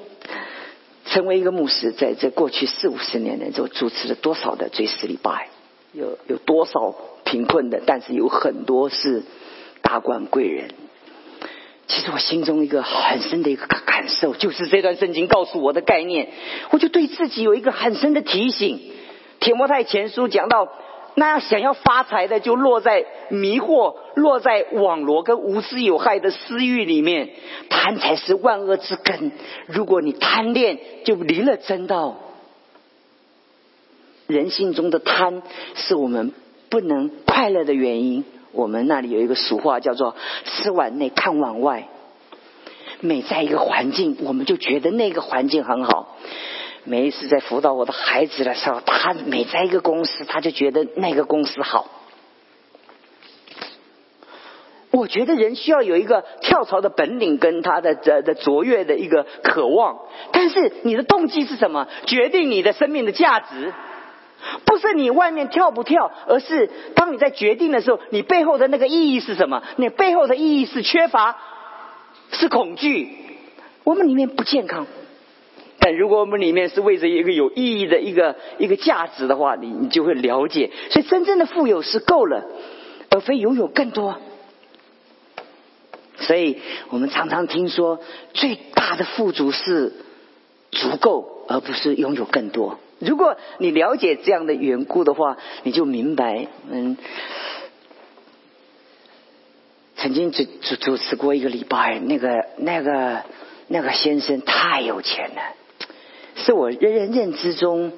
[1.06, 5.48] 成为一个牧师，在这过去四五十年来，就主持了多少的追思礼拜？
[5.92, 7.80] 有有多少贫困的？
[7.86, 9.22] 但是有很多是
[9.80, 10.70] 达官贵人。
[11.86, 16.28] 其实我心中一个很深的一个感受，就是这段圣经告诉我的概念，
[16.70, 18.80] 我就对自己有一个很深的提醒。
[19.40, 20.68] 铁摩太前书讲到，
[21.14, 27.30] 那要想要发财的，就落在迷惑、落在网罗跟无知有害的私欲里面。
[27.68, 29.32] 贪才是万恶之根。
[29.66, 32.16] 如果你贪恋，就离了真道。
[34.26, 35.42] 人性中的贪
[35.74, 36.32] 是我们
[36.68, 38.24] 不能快乐的原因。
[38.52, 41.88] 我们那里有一个俗话叫做“吃碗内看碗外”，
[43.00, 46.16] 每在一个环境，我们就觉得那个环境很好。
[46.84, 51.86] 每一次在辅导我的孩子的时候，他每在一个公司，他就觉得那个公司好。
[54.90, 59.98] 我觉得人需要有一个跳槽的本领，跟他的的的卓越的一个渴望。
[60.32, 61.86] 但是你的动机是什么？
[62.06, 63.72] 决定你的生命的价值，
[64.64, 69.62] 不是你外面跳不跳，而是当你在决定的时候，你背后的那个意义是什么？
[69.76, 71.38] 你背后的意义是缺乏，
[72.32, 73.10] 是恐惧。
[73.84, 74.88] 我们里面不健康。
[75.80, 80.70] 但如果我们里面是为着一个有意义的一个一个价值的话，你你就会了解。
[80.90, 82.44] 所以真正的富有是够了，
[83.10, 84.18] 而非拥有更多。
[86.18, 86.58] 所以
[86.90, 87.98] 我们常常听说，
[88.34, 89.94] 最大的富足是
[90.70, 92.78] 足够，而不是拥有更多。
[92.98, 96.46] 如果你了解这样的缘故的话，你就明白。
[96.70, 96.98] 嗯，
[99.96, 103.22] 曾经主主主持过一个礼拜，那个那个
[103.68, 105.40] 那个先生太有钱了，
[106.44, 107.92] 是我认认认知中，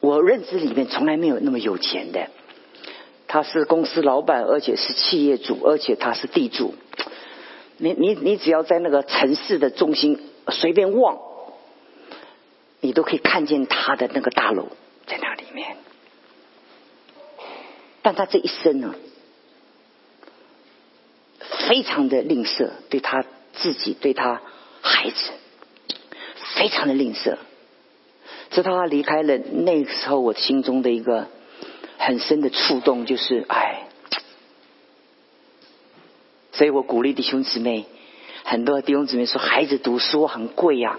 [0.00, 2.28] 我认知里面从来没有那么有钱的。
[3.26, 6.74] 他是公司老板，而且是企业主，而且他是地主。
[7.78, 11.18] 你你你只要在那个城市的中心随便望，
[12.80, 14.68] 你都可以看见他的那个大楼
[15.06, 15.76] 在那里面。
[18.02, 18.94] 但他这一生呢，
[21.66, 23.24] 非常的吝啬，对他
[23.54, 24.40] 自己，对他
[24.80, 25.32] 孩子，
[26.56, 27.36] 非常的吝啬。
[28.50, 31.26] 直到他离开了，那个时候我心中的一个。
[31.96, 33.84] 很深的触动就是，哎，
[36.52, 37.86] 所以我鼓励弟兄姊妹，
[38.42, 40.98] 很多弟兄姊妹说孩子读书很贵呀，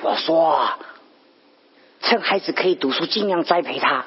[0.00, 0.70] 我说，
[2.00, 4.06] 趁孩子可以读书，尽量栽培他。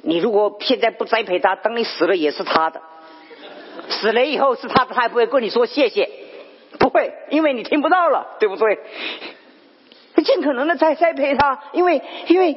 [0.00, 2.80] 你如果现在不栽培他，等你死了也是他的，
[3.90, 6.08] 死了以后是他，他也不会跟你说谢谢，
[6.80, 8.78] 不会，因为你听不到了，对不对？
[10.24, 12.56] 尽可能的再栽培他，因为因为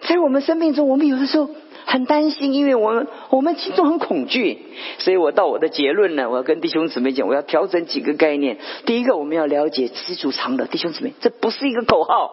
[0.00, 1.48] 在我们生命中，我们有的时候。
[1.90, 4.58] 很担心，因为我们我们心中很恐惧，
[4.98, 8.58] 所以我到我的结论呢，我要跟弟兄姊妹讲，我要调整几个概念。
[8.84, 12.30] 第一个，我们要了解知足常乐，弟兄姊妹，这不是一个口号。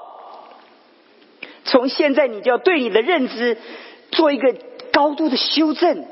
[1.64, 3.58] 从现在，你就要对你的认知
[4.12, 4.54] 做一个
[4.92, 6.06] 高度的修正。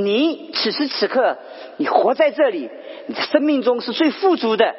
[0.00, 1.38] 你此时此刻，
[1.76, 2.70] 你活在这里，
[3.08, 4.76] 你的生命中是最富足的。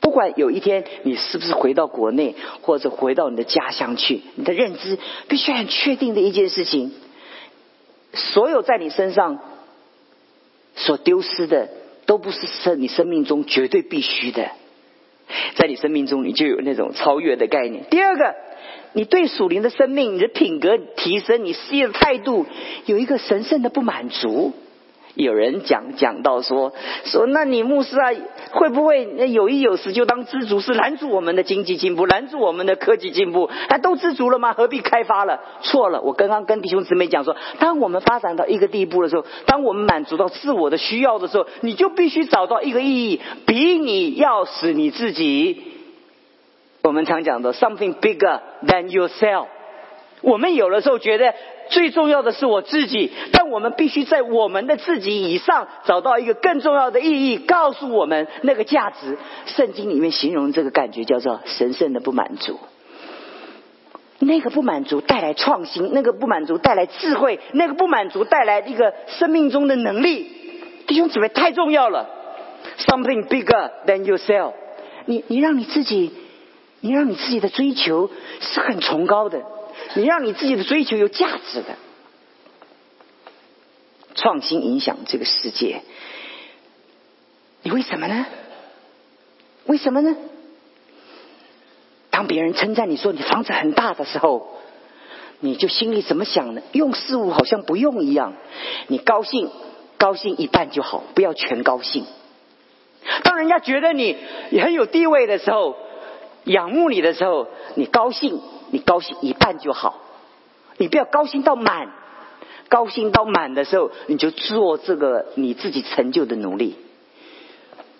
[0.00, 6.92] 不管有一天你是不是回到国内，或者回到你的家乡去，你的认知必须很确定的一件事情：
[8.14, 9.38] 所有在你身上
[10.74, 11.68] 所丢失的，
[12.06, 14.48] 都不是生你生命中绝对必须的。
[15.56, 17.84] 在你生命中，你就有那种超越的概念。
[17.90, 18.34] 第二个，
[18.92, 22.46] 你对属灵的生命、你的品格提升、你事业的态度，
[22.86, 24.52] 有一个神圣的不满足。
[25.14, 26.74] 有人讲讲到说
[27.06, 28.10] 说，那你牧师啊，
[28.50, 33.48] 会不会有一有时就当知足是拦住我们的经济进步，拦住我们的科技进步？
[33.70, 34.52] 那都知足了吗？
[34.52, 35.40] 何必开发了？
[35.62, 36.02] 错了！
[36.02, 45.75] 我刚刚跟弟兄姊妹讲说，当我们发展到一个地步的时候，当我们满足到自我的需要的时候，你就必须找到一个意义，比你要使你自己。
[46.86, 49.46] 我们常讲的 something bigger than yourself。
[50.22, 51.34] 我们有的时候觉得。
[51.68, 59.18] 最重要的是我自己，但我们必须在我们的自己以上找到一个更重要的意义，告诉我们那个价值。
[59.46, 62.60] 圣经里面形容这个感觉叫做神圣的不满足。
[64.20, 70.30] 那个不满足带来创新，那个不满足带来智慧，那个不满足带来一个生命中的能力。
[70.86, 72.08] 弟兄姊妹，太重要了。
[72.78, 74.52] Something bigger than yourself。
[75.06, 76.12] 你你让你自己，
[76.86, 78.08] 你让你自己的追求
[78.40, 79.42] 是很崇高的。
[79.94, 81.76] 你让你自己的追求有价值的，
[84.14, 85.82] 创新影响这个世界，
[87.62, 88.26] 你为什么呢？
[89.66, 90.16] 为什么呢？
[92.10, 94.48] 当别人称赞你说你房子很大的时候，
[95.40, 96.62] 你就心里怎么想呢？
[96.70, 98.34] 用事物好像不用一样，
[98.86, 99.50] 你高兴
[99.98, 102.06] 高兴一半就好，不要全高兴。
[103.24, 104.16] 当人家觉得你
[104.62, 105.76] 很有地位的时候，
[106.46, 108.40] 仰慕你的时候，你高兴。
[108.68, 110.00] 你高兴一半就好，
[110.76, 111.88] 你不要高兴到满。
[112.68, 116.74] 高兴到满的时候，你就做这个你自己成就的努力。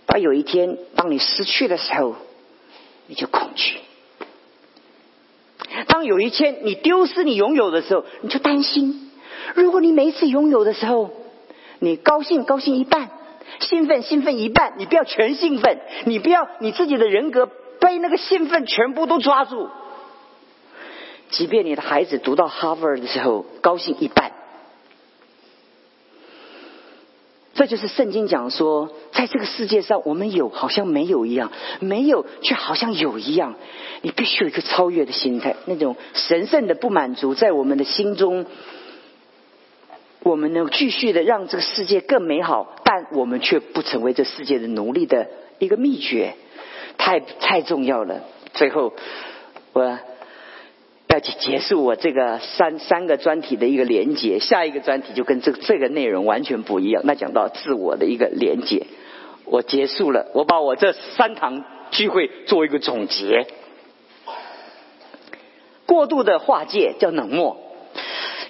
[0.06, 2.16] 当有一天当你失去的时候，
[3.06, 3.76] 你就恐惧；
[5.86, 9.12] 当有一天你丢失你拥有的时候，你就担心。
[9.54, 11.12] 如果你每一次拥有的时候，
[11.78, 13.08] 你高兴高兴一半，
[13.60, 17.48] 兴奋兴奋一半，你不要全兴奋，你不要你自己的人格
[17.86, 19.68] 被那个兴奋全部都抓住。
[21.30, 24.32] 即便你的孩子读到 Harvard 的时候，高兴一半。
[27.54, 33.54] 这就是圣经讲说，在这个世界上，我们有好像没有一样，没有却好像有一样。
[34.02, 38.46] 你必须有一个超越的心态，那种神圣的不满足在我们的心中，
[40.24, 45.28] 我们能继续的让这个世界更美好，但我们却不成为这世界的奴隶的
[45.58, 46.34] 一个秘诀，
[46.96, 48.22] 太太重要了。
[48.54, 48.92] 最后，
[49.72, 49.98] 我。
[51.08, 57.04] 要去结束我这个三三个专题的一个连接，下一个专题就跟这这个内容完全不一样。
[57.06, 58.86] 那讲到自我的一个连接，
[59.46, 63.46] 我结束了，我把我这三堂聚会做一个总结。
[65.86, 67.56] 过度的划界叫冷漠，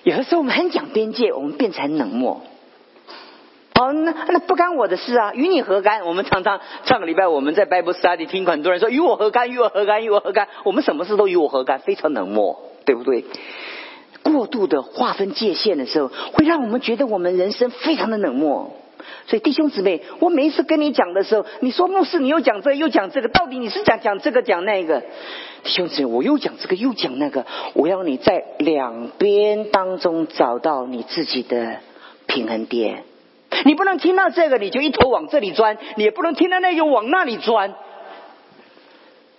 [0.02, 2.42] 有的时候我们很讲边界，我们变成冷漠。
[3.78, 6.06] 哦，那那不干我的事啊，与你何干？
[6.06, 9.50] 我们常常上个礼拜我们在 Bible Study 听很多人说与我何干？
[9.50, 10.04] 与我何干？
[10.04, 10.48] 与我何干？
[10.64, 11.78] 我们什么事都与我何干？
[11.80, 13.24] 非常冷漠，对不对？
[14.22, 18.72] 过度的划分界限的时候，会让我们觉得我们人生非常的冷漠。
[19.26, 25.00] 所以弟兄姊妹，我每一次跟你讲的时候，你说牧师，你又讲这又讲这个，到底你是讲讲这个讲那个？
[25.62, 31.76] 弟兄姊妹，我又讲这个又讲那个，我要你在两边当中找到你自己的
[32.26, 33.04] 平衡点。
[33.64, 37.74] 你不能听到这个，你就一头往这里钻；你也不能听到那个往那里钻。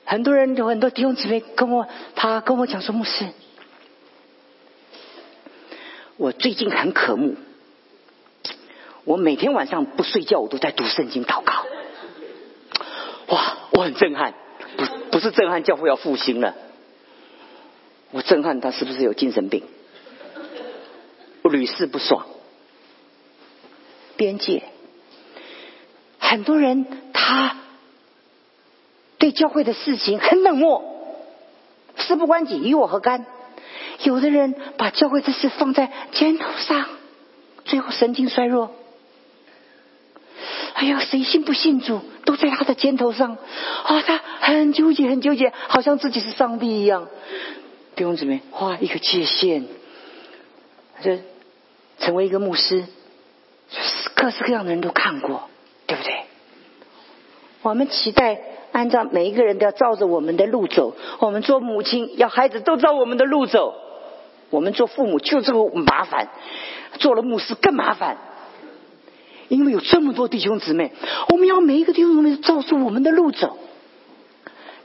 [0.05, 3.27] 很多人有很多弟兄姊妹跟我，他跟我讲说：“牧师，
[6.15, 7.35] 我最近很渴慕，
[9.03, 11.65] 我每天晚上不睡觉，我都在读圣经祷告。”
[13.27, 14.33] 哇，我很震撼，
[14.77, 16.55] 不不是震撼，教会要复兴了。
[18.11, 19.63] 我震撼他是不是有精神病？
[21.41, 22.25] 我屡试不爽。
[24.17, 24.63] 边界，
[26.19, 27.57] 很多人他
[29.17, 30.83] 对教会的事情很冷漠，
[31.95, 33.25] 事不关己，与我何干？
[34.03, 36.85] 有的人把教会的事放在肩头上，
[37.65, 38.71] 最后神经衰弱。
[40.73, 43.37] 哎呀，谁信不信主，都在他的肩头上
[43.83, 44.01] 啊！
[44.01, 47.07] 他很纠结，很纠结，好像自己是上帝一样。
[47.95, 49.65] 弟兄姊妹，画一个界限，
[51.01, 51.19] 这
[51.99, 52.85] 成为一个牧师。
[54.19, 55.47] 各式各样的人都看过，
[55.85, 56.23] 对不对？
[57.61, 58.39] 我们期待
[58.71, 60.95] 按照每一个人都要照着我们的路走。
[61.19, 63.75] 我们做母亲要孩子都照我们的路走。
[64.49, 66.29] 我们做父母就这个麻烦，
[66.99, 68.17] 做了牧师更麻烦，
[69.49, 70.93] 因为有这么多弟兄姊妹，
[71.29, 73.57] 我们要每一个弟兄姊妹照着我们的路走。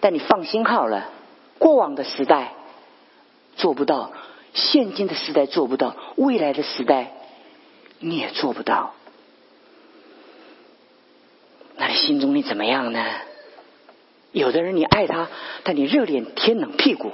[0.01, 1.09] 但你放心好了，
[1.59, 2.55] 过往的时代
[3.57, 4.13] 做不到，
[4.53, 7.13] 现今的时代做不到，未来的时代
[8.01, 8.95] 你也做不到。
[11.77, 13.05] 那你心中你怎么样呢？
[14.33, 15.29] 有的人你爱他，
[15.63, 17.13] 但你热脸贴冷屁股，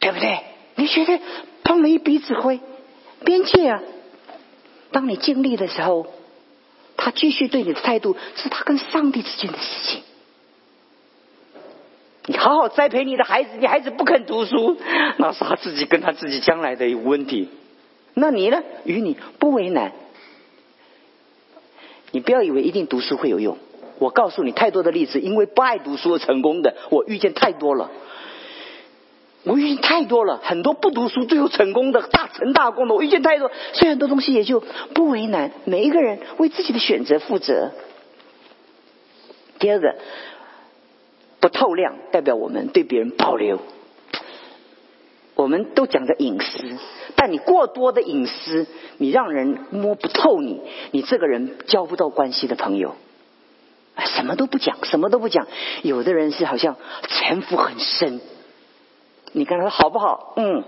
[0.00, 0.40] 对不对？
[0.74, 1.20] 你觉得
[1.64, 2.60] 碰了一鼻子灰，
[3.24, 3.82] 边界啊！
[4.90, 6.06] 当你尽力的时候，
[6.96, 10.02] 他继续对你的态度是他跟上帝之间的事情。
[12.24, 14.78] 你好好栽培你的孩子，你孩子不肯读书，
[15.18, 17.48] 那是他自己跟他自己将来的一个问题。
[18.14, 18.62] 那你呢？
[18.84, 19.92] 与你不为难。
[22.16, 23.58] 你不要以为一定读书会有用，
[23.98, 27.90] 我告诉你太多的例子，因为不爱读书而成功的，我遇见太多了。
[29.44, 34.60] 我遇见太多了，很多不读书最后成功的大成大功的，我遇见太多，所以很多东西也就
[34.94, 35.52] 不为难。
[35.66, 37.72] 每一个人为自己的选择负责。
[39.58, 39.96] 第二个，
[41.40, 43.60] 不透亮，代表我们对别人保留。
[45.36, 46.78] 我们都讲的隐私，
[47.14, 48.66] 但你过多的隐私，
[48.96, 50.62] 你让人摸不透你，
[50.92, 52.96] 你这个人交不到关系的朋友，
[53.98, 55.46] 什么都不讲，什么都不讲。
[55.82, 56.76] 有的人是好像
[57.06, 58.20] 城府很深，
[59.32, 60.32] 你跟他说好不好？
[60.36, 60.64] 嗯，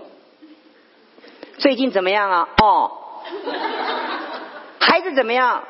[1.57, 2.49] 最近怎么样啊？
[2.61, 2.91] 哦，
[4.79, 5.63] 孩子怎么样？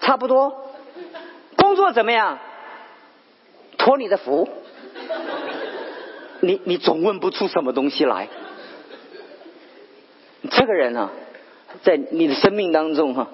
[0.00, 0.70] 差不多。
[1.56, 2.38] 工作怎么样？
[3.76, 4.48] 托你的福。
[6.40, 8.28] 你你总问不出什么东西来，
[10.50, 11.10] 这个人啊，
[11.82, 13.28] 在你的生命当中哈，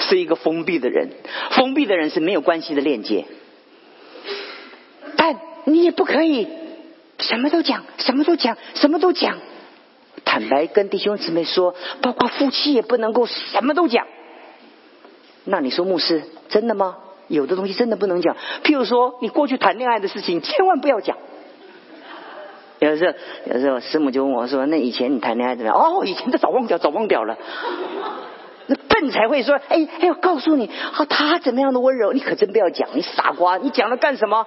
[0.00, 1.08] 是一个封闭的人。
[1.50, 3.24] 封闭的人是没有关系的链接，
[5.16, 6.48] 但你也不可以
[7.18, 9.38] 什么都讲，什么都讲，什么都讲。
[10.24, 14.06] 坦白跟弟兄姊妹说，包括夫妻也不能够什么都讲。
[15.44, 16.96] 那你说牧师真的吗？
[17.28, 18.36] 有的东西真的不能讲。
[18.64, 21.16] 譬如说，你过去谈恋爱的事情，千万不要讲。
[22.84, 23.14] 有时候，
[23.52, 27.36] 有时候师母就问我说：“那以前你谈恋爱怎么样？”哦，以前都早忘掉，早忘掉了。
[28.66, 32.12] 那笨才会说：“哎哎，我告诉你，啊，他怎么样的温柔？
[32.12, 34.46] 你可真不要讲，你傻瓜，你讲了干什么？”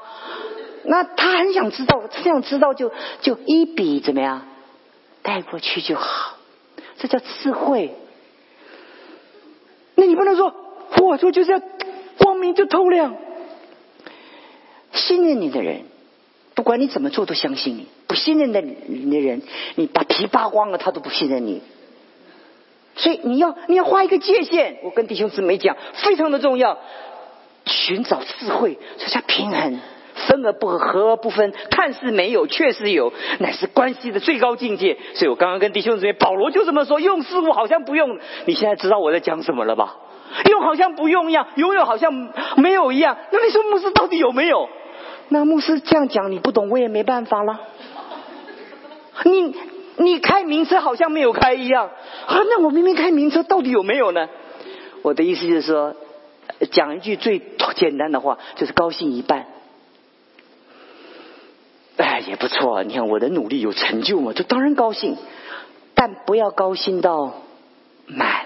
[0.89, 4.43] 那他很想知道，他想知道就就一笔怎么样
[5.21, 6.37] 带过去就好，
[6.97, 7.93] 这叫智慧。
[9.95, 10.53] 那你不能说，
[11.01, 11.59] 我说就是要
[12.17, 13.15] 光明就透亮。
[14.93, 15.83] 信任你的人，
[16.55, 17.83] 不管你怎么做都相信你；
[18.17, 19.41] 信任的你的人，
[19.75, 21.61] 你把皮扒光了，他都不信任你。
[22.95, 24.77] 所以你要你要画一个界限。
[24.83, 26.79] 我跟弟兄姊妹讲，非常的重要，
[27.65, 29.79] 寻找智慧，这叫平衡。
[30.27, 34.97] 分而不合，合而不分，看似没有，确实有，乃是关系的最高境界。
[35.13, 39.95] 所以我刚刚跟弟兄姊妹，保罗就这么说：用事物好像不用，你现在知道我在讲什么了吧？
[40.49, 42.11] 用好像不用一样，拥有好像
[42.55, 43.15] 没有一样。
[43.31, 44.67] 那你说牧师到底有没有？
[45.29, 47.59] 那牧师这样讲你不懂，我也没办法了。
[49.25, 49.55] 你
[49.97, 51.89] 你开名车好像没有开一样
[52.27, 52.37] 啊？
[52.49, 54.29] 那我明明开名车，到底有没有呢？
[55.01, 55.95] 我的意思就是说，
[56.71, 57.41] 讲一句最
[57.75, 59.45] 简单的话，就是高兴一半。
[61.97, 62.83] 哎，也不错。
[62.83, 65.17] 你看我的努力有成就嘛，这当然高兴，
[65.95, 67.41] 但不要高兴到
[68.05, 68.45] 满。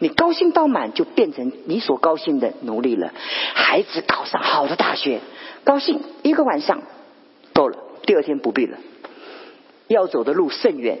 [0.00, 3.12] 你高兴到满，就变成你所高兴的努力了。
[3.54, 5.20] 孩子考上好的大学，
[5.62, 6.82] 高兴一个晚上
[7.54, 8.78] 够了，第二天不必了。
[9.88, 10.98] 要走的路甚远，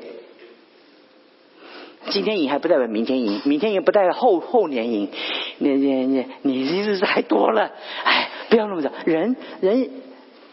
[2.10, 5.08] 今天赢还不代表明天赢，明天赢不代表后后年赢。
[5.58, 7.72] 你你你你日子还多了，
[8.04, 8.90] 哎，不要那么早。
[9.04, 9.90] 人人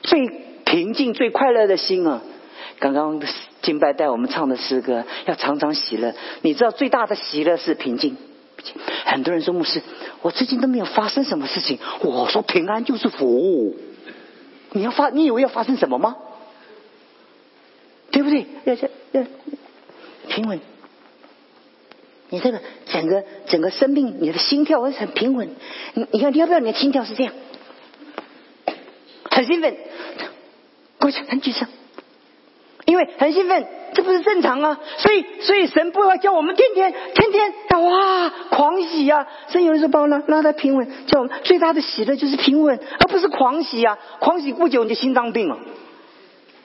[0.02, 0.44] 最。
[0.66, 2.22] 平静最快乐的心啊！
[2.80, 3.22] 刚刚
[3.62, 6.16] 敬拜带我们唱的诗歌，要常常喜乐。
[6.42, 8.18] 你知道最大的喜乐是平静。
[9.06, 9.84] 很多人说牧师，
[10.24, 11.78] 我最近都没有发生什么事情。
[12.02, 13.76] 我说平安就是福。
[14.72, 16.16] 你要发，你以为要发生什么吗？
[18.24, 18.46] 对不对？
[18.64, 19.28] 要要要
[20.30, 20.60] 平稳。
[22.30, 25.50] 你这个整个整个生命，你的心跳会很平稳。
[25.94, 27.34] 你你看，你要不要你的心跳是这样？
[29.30, 29.76] 很兴奋。
[31.00, 31.68] 过去很沮丧，
[32.86, 34.80] 因为很兴奋，这不是正常啊！
[35.00, 39.28] 所以，所以神不会叫我们天天天天哇狂喜啊！
[39.50, 44.00] 神有的时候把我拉拉到平稳，叫我们最大的喜乐就是平稳，而不是狂喜啊！
[44.20, 45.60] 狂喜不久你就心脏病了，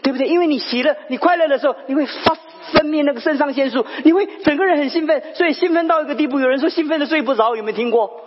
[0.03, 0.29] 对不对？
[0.29, 2.37] 因为你喜乐、你快乐的时候，你会发
[2.73, 8.23] 分泌那个肾上腺素，你会整个人很兴奋，所以兴奋到一个地步，有人说兴奋的睡不着，有没有听过？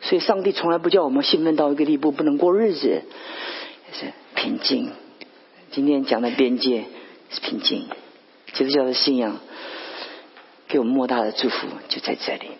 [0.00, 3.02] 所以上帝从来不叫我们兴奋到一个地步不能过日子，
[3.92, 4.90] 是平静。
[5.70, 6.84] 今天讲的边界
[7.30, 7.86] 是平静，
[8.52, 9.38] 基督教的信仰
[10.68, 12.50] 给我们莫大的祝福就在这里。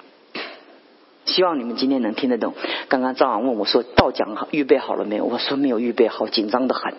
[1.27, 2.55] 希望你们今天能听得懂。
[2.89, 6.95] 刚刚赵昂问我说：“道讲好，预备好了没有？”我说：“没有预备好，紧张的很。”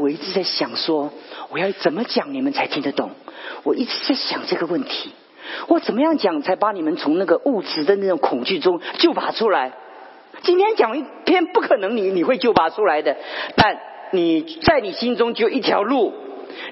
[0.00, 1.12] 我一直在想说，
[1.50, 3.10] 我要怎么讲你们才听得懂？
[3.62, 5.12] 我一直在想这个问题，
[5.68, 9.72] 我怎么样讲才把你们从那个物质的那种恐惧中救拔出来？
[10.42, 13.16] 今天讲一篇不可能，你你会救拔出来的。
[13.56, 13.78] 但
[14.12, 16.14] 你在你心中就一条路，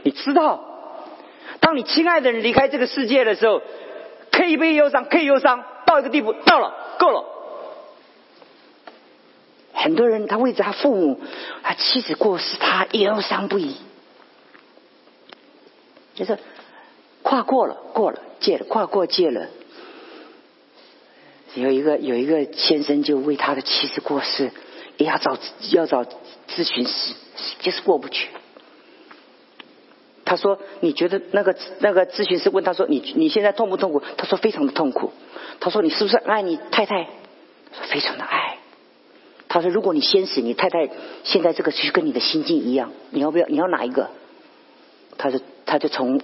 [0.05, 0.65] 你知道，
[1.61, 3.61] 当你亲爱的人离开这个世界的时候，
[4.33, 7.25] 可以被忧伤，可以忧伤到一个地步，到了，够了。
[9.81, 11.21] 很多人他为着他父母，
[11.63, 13.77] 他妻子过世，他忧伤不已，
[16.15, 16.37] 就是
[17.23, 19.47] 跨过了，过了，戒了，跨过戒了。
[21.55, 24.51] 有一个有一个先生就为他的妻子过世，
[24.97, 25.39] 也要找
[25.71, 27.15] 要找咨询师，
[27.61, 28.29] 就是过不去。
[30.25, 35.13] 他说：“你觉得那个那个咨询师问他说你你现在痛不痛苦？”他说：“非常的痛苦。”
[35.59, 37.09] 他说：“你是不是爱你太太
[37.89, 38.48] ？”：“非常的爱。”
[39.49, 40.89] 他说：“如果你先死，你太太
[41.25, 43.47] 现在这个是跟你的心境一样，你要不要？
[43.47, 44.11] 你要哪一个？”
[45.17, 46.21] 他就他就从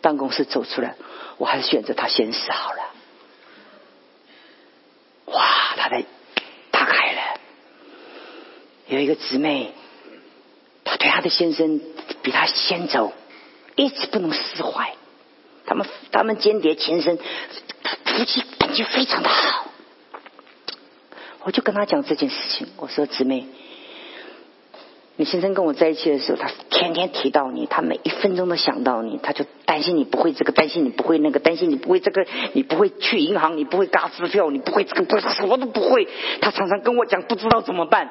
[0.00, 0.96] 办公室走出来，
[1.36, 2.78] 我还是选择他先死好了。
[5.26, 5.44] 哇，
[5.76, 6.02] 他的
[6.70, 7.40] 打开了，
[8.88, 9.72] 有一个姊妹，
[10.82, 11.80] 她对她的先生
[12.22, 13.12] 比她先走，
[13.74, 14.94] 一直不能释怀。
[15.66, 17.18] 他们他们间谍前身，
[18.06, 19.70] 夫妻感情非常的好。
[21.46, 23.46] 我就跟他讲这件事情，我说姊妹。
[25.14, 36.08] 你先生跟我在一起的时候，他天天提到你，他每一分钟都想到你，他就担心你不会这个，担心你不会那个，担心你不会这个，你不会去银行，你不会嘎支票，你不会这个，不什么都不会。
[36.40, 38.10] 他常常跟我讲，不知道怎么办。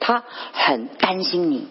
[0.00, 0.24] 他
[0.54, 1.68] 很担心你，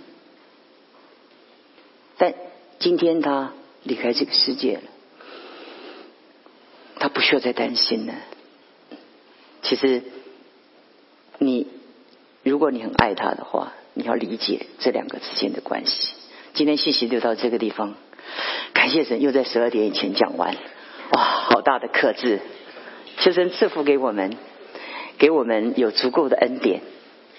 [2.18, 2.36] 但
[2.78, 4.84] 今天他离开这个世界了，
[7.26, 8.14] 需要再担心了。
[9.62, 10.04] 其实。
[11.38, 11.68] 你，
[12.44, 16.14] 如果你很爱他的话，你要理解这两个之间的关系。
[16.54, 17.96] 今天信息就到这个地方，
[18.72, 20.56] 感谢神又在十二点以前讲完，
[21.12, 22.40] 哇，好大的克制，
[23.18, 24.38] 求神赐福给我们，
[25.18, 26.80] 给我们有足够的恩典，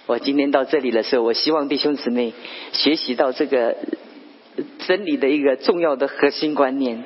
[0.05, 2.35] 我今天到这里的时候，我希望弟兄姊妹
[2.73, 3.77] 学习到这个
[4.87, 7.03] 真理的一个重要的核心观念。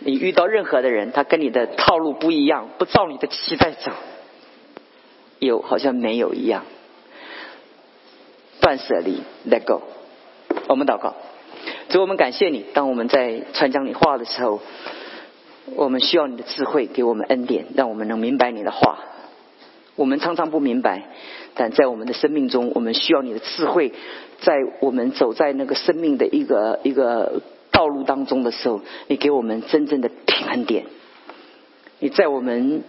[0.00, 3.92] 你遇到任何的人，他跟你的套路不一样，不照你的期待走，
[5.38, 6.64] 有好像没有一样。
[8.60, 9.82] 断舍离，Let go。
[10.68, 11.14] 我们祷告，
[11.88, 12.64] 主，我们感谢你。
[12.74, 14.60] 当我们在传讲你话的时候，
[15.74, 18.98] 我们需要你的智慧，给我们恩典，让我们能明白你的话。
[19.94, 21.04] 我们常常不明白，
[21.54, 23.92] 但在我们的生命中，我们需要你的智慧。
[24.40, 27.40] 在我们走在那个生命的一个一个
[27.76, 30.86] 道路当中的时候，你给我们真正的平衡点。
[31.98, 32.82] 你在我们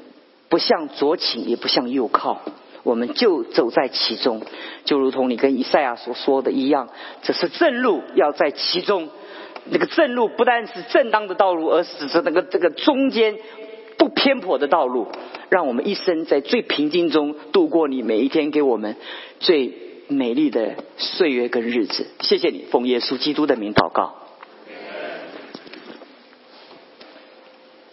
[0.48, 2.40] 不向左倾，也不向右靠，
[2.84, 4.42] 我们就走在其中，
[4.86, 6.88] 就如同你跟以赛亚所说的一样，
[7.22, 9.10] 这是正路，要在其中。
[9.70, 13.38] 那个正路不但是正当的道路，而只是那个这个中间
[13.98, 15.08] 不偏颇的道路。
[15.50, 18.96] 让我们一生在最平静中度过你每一天，给我们
[19.42, 19.74] 最
[20.08, 22.08] 美丽的岁月跟日子。
[22.22, 24.27] 谢谢你，奉耶稣基督的名祷告。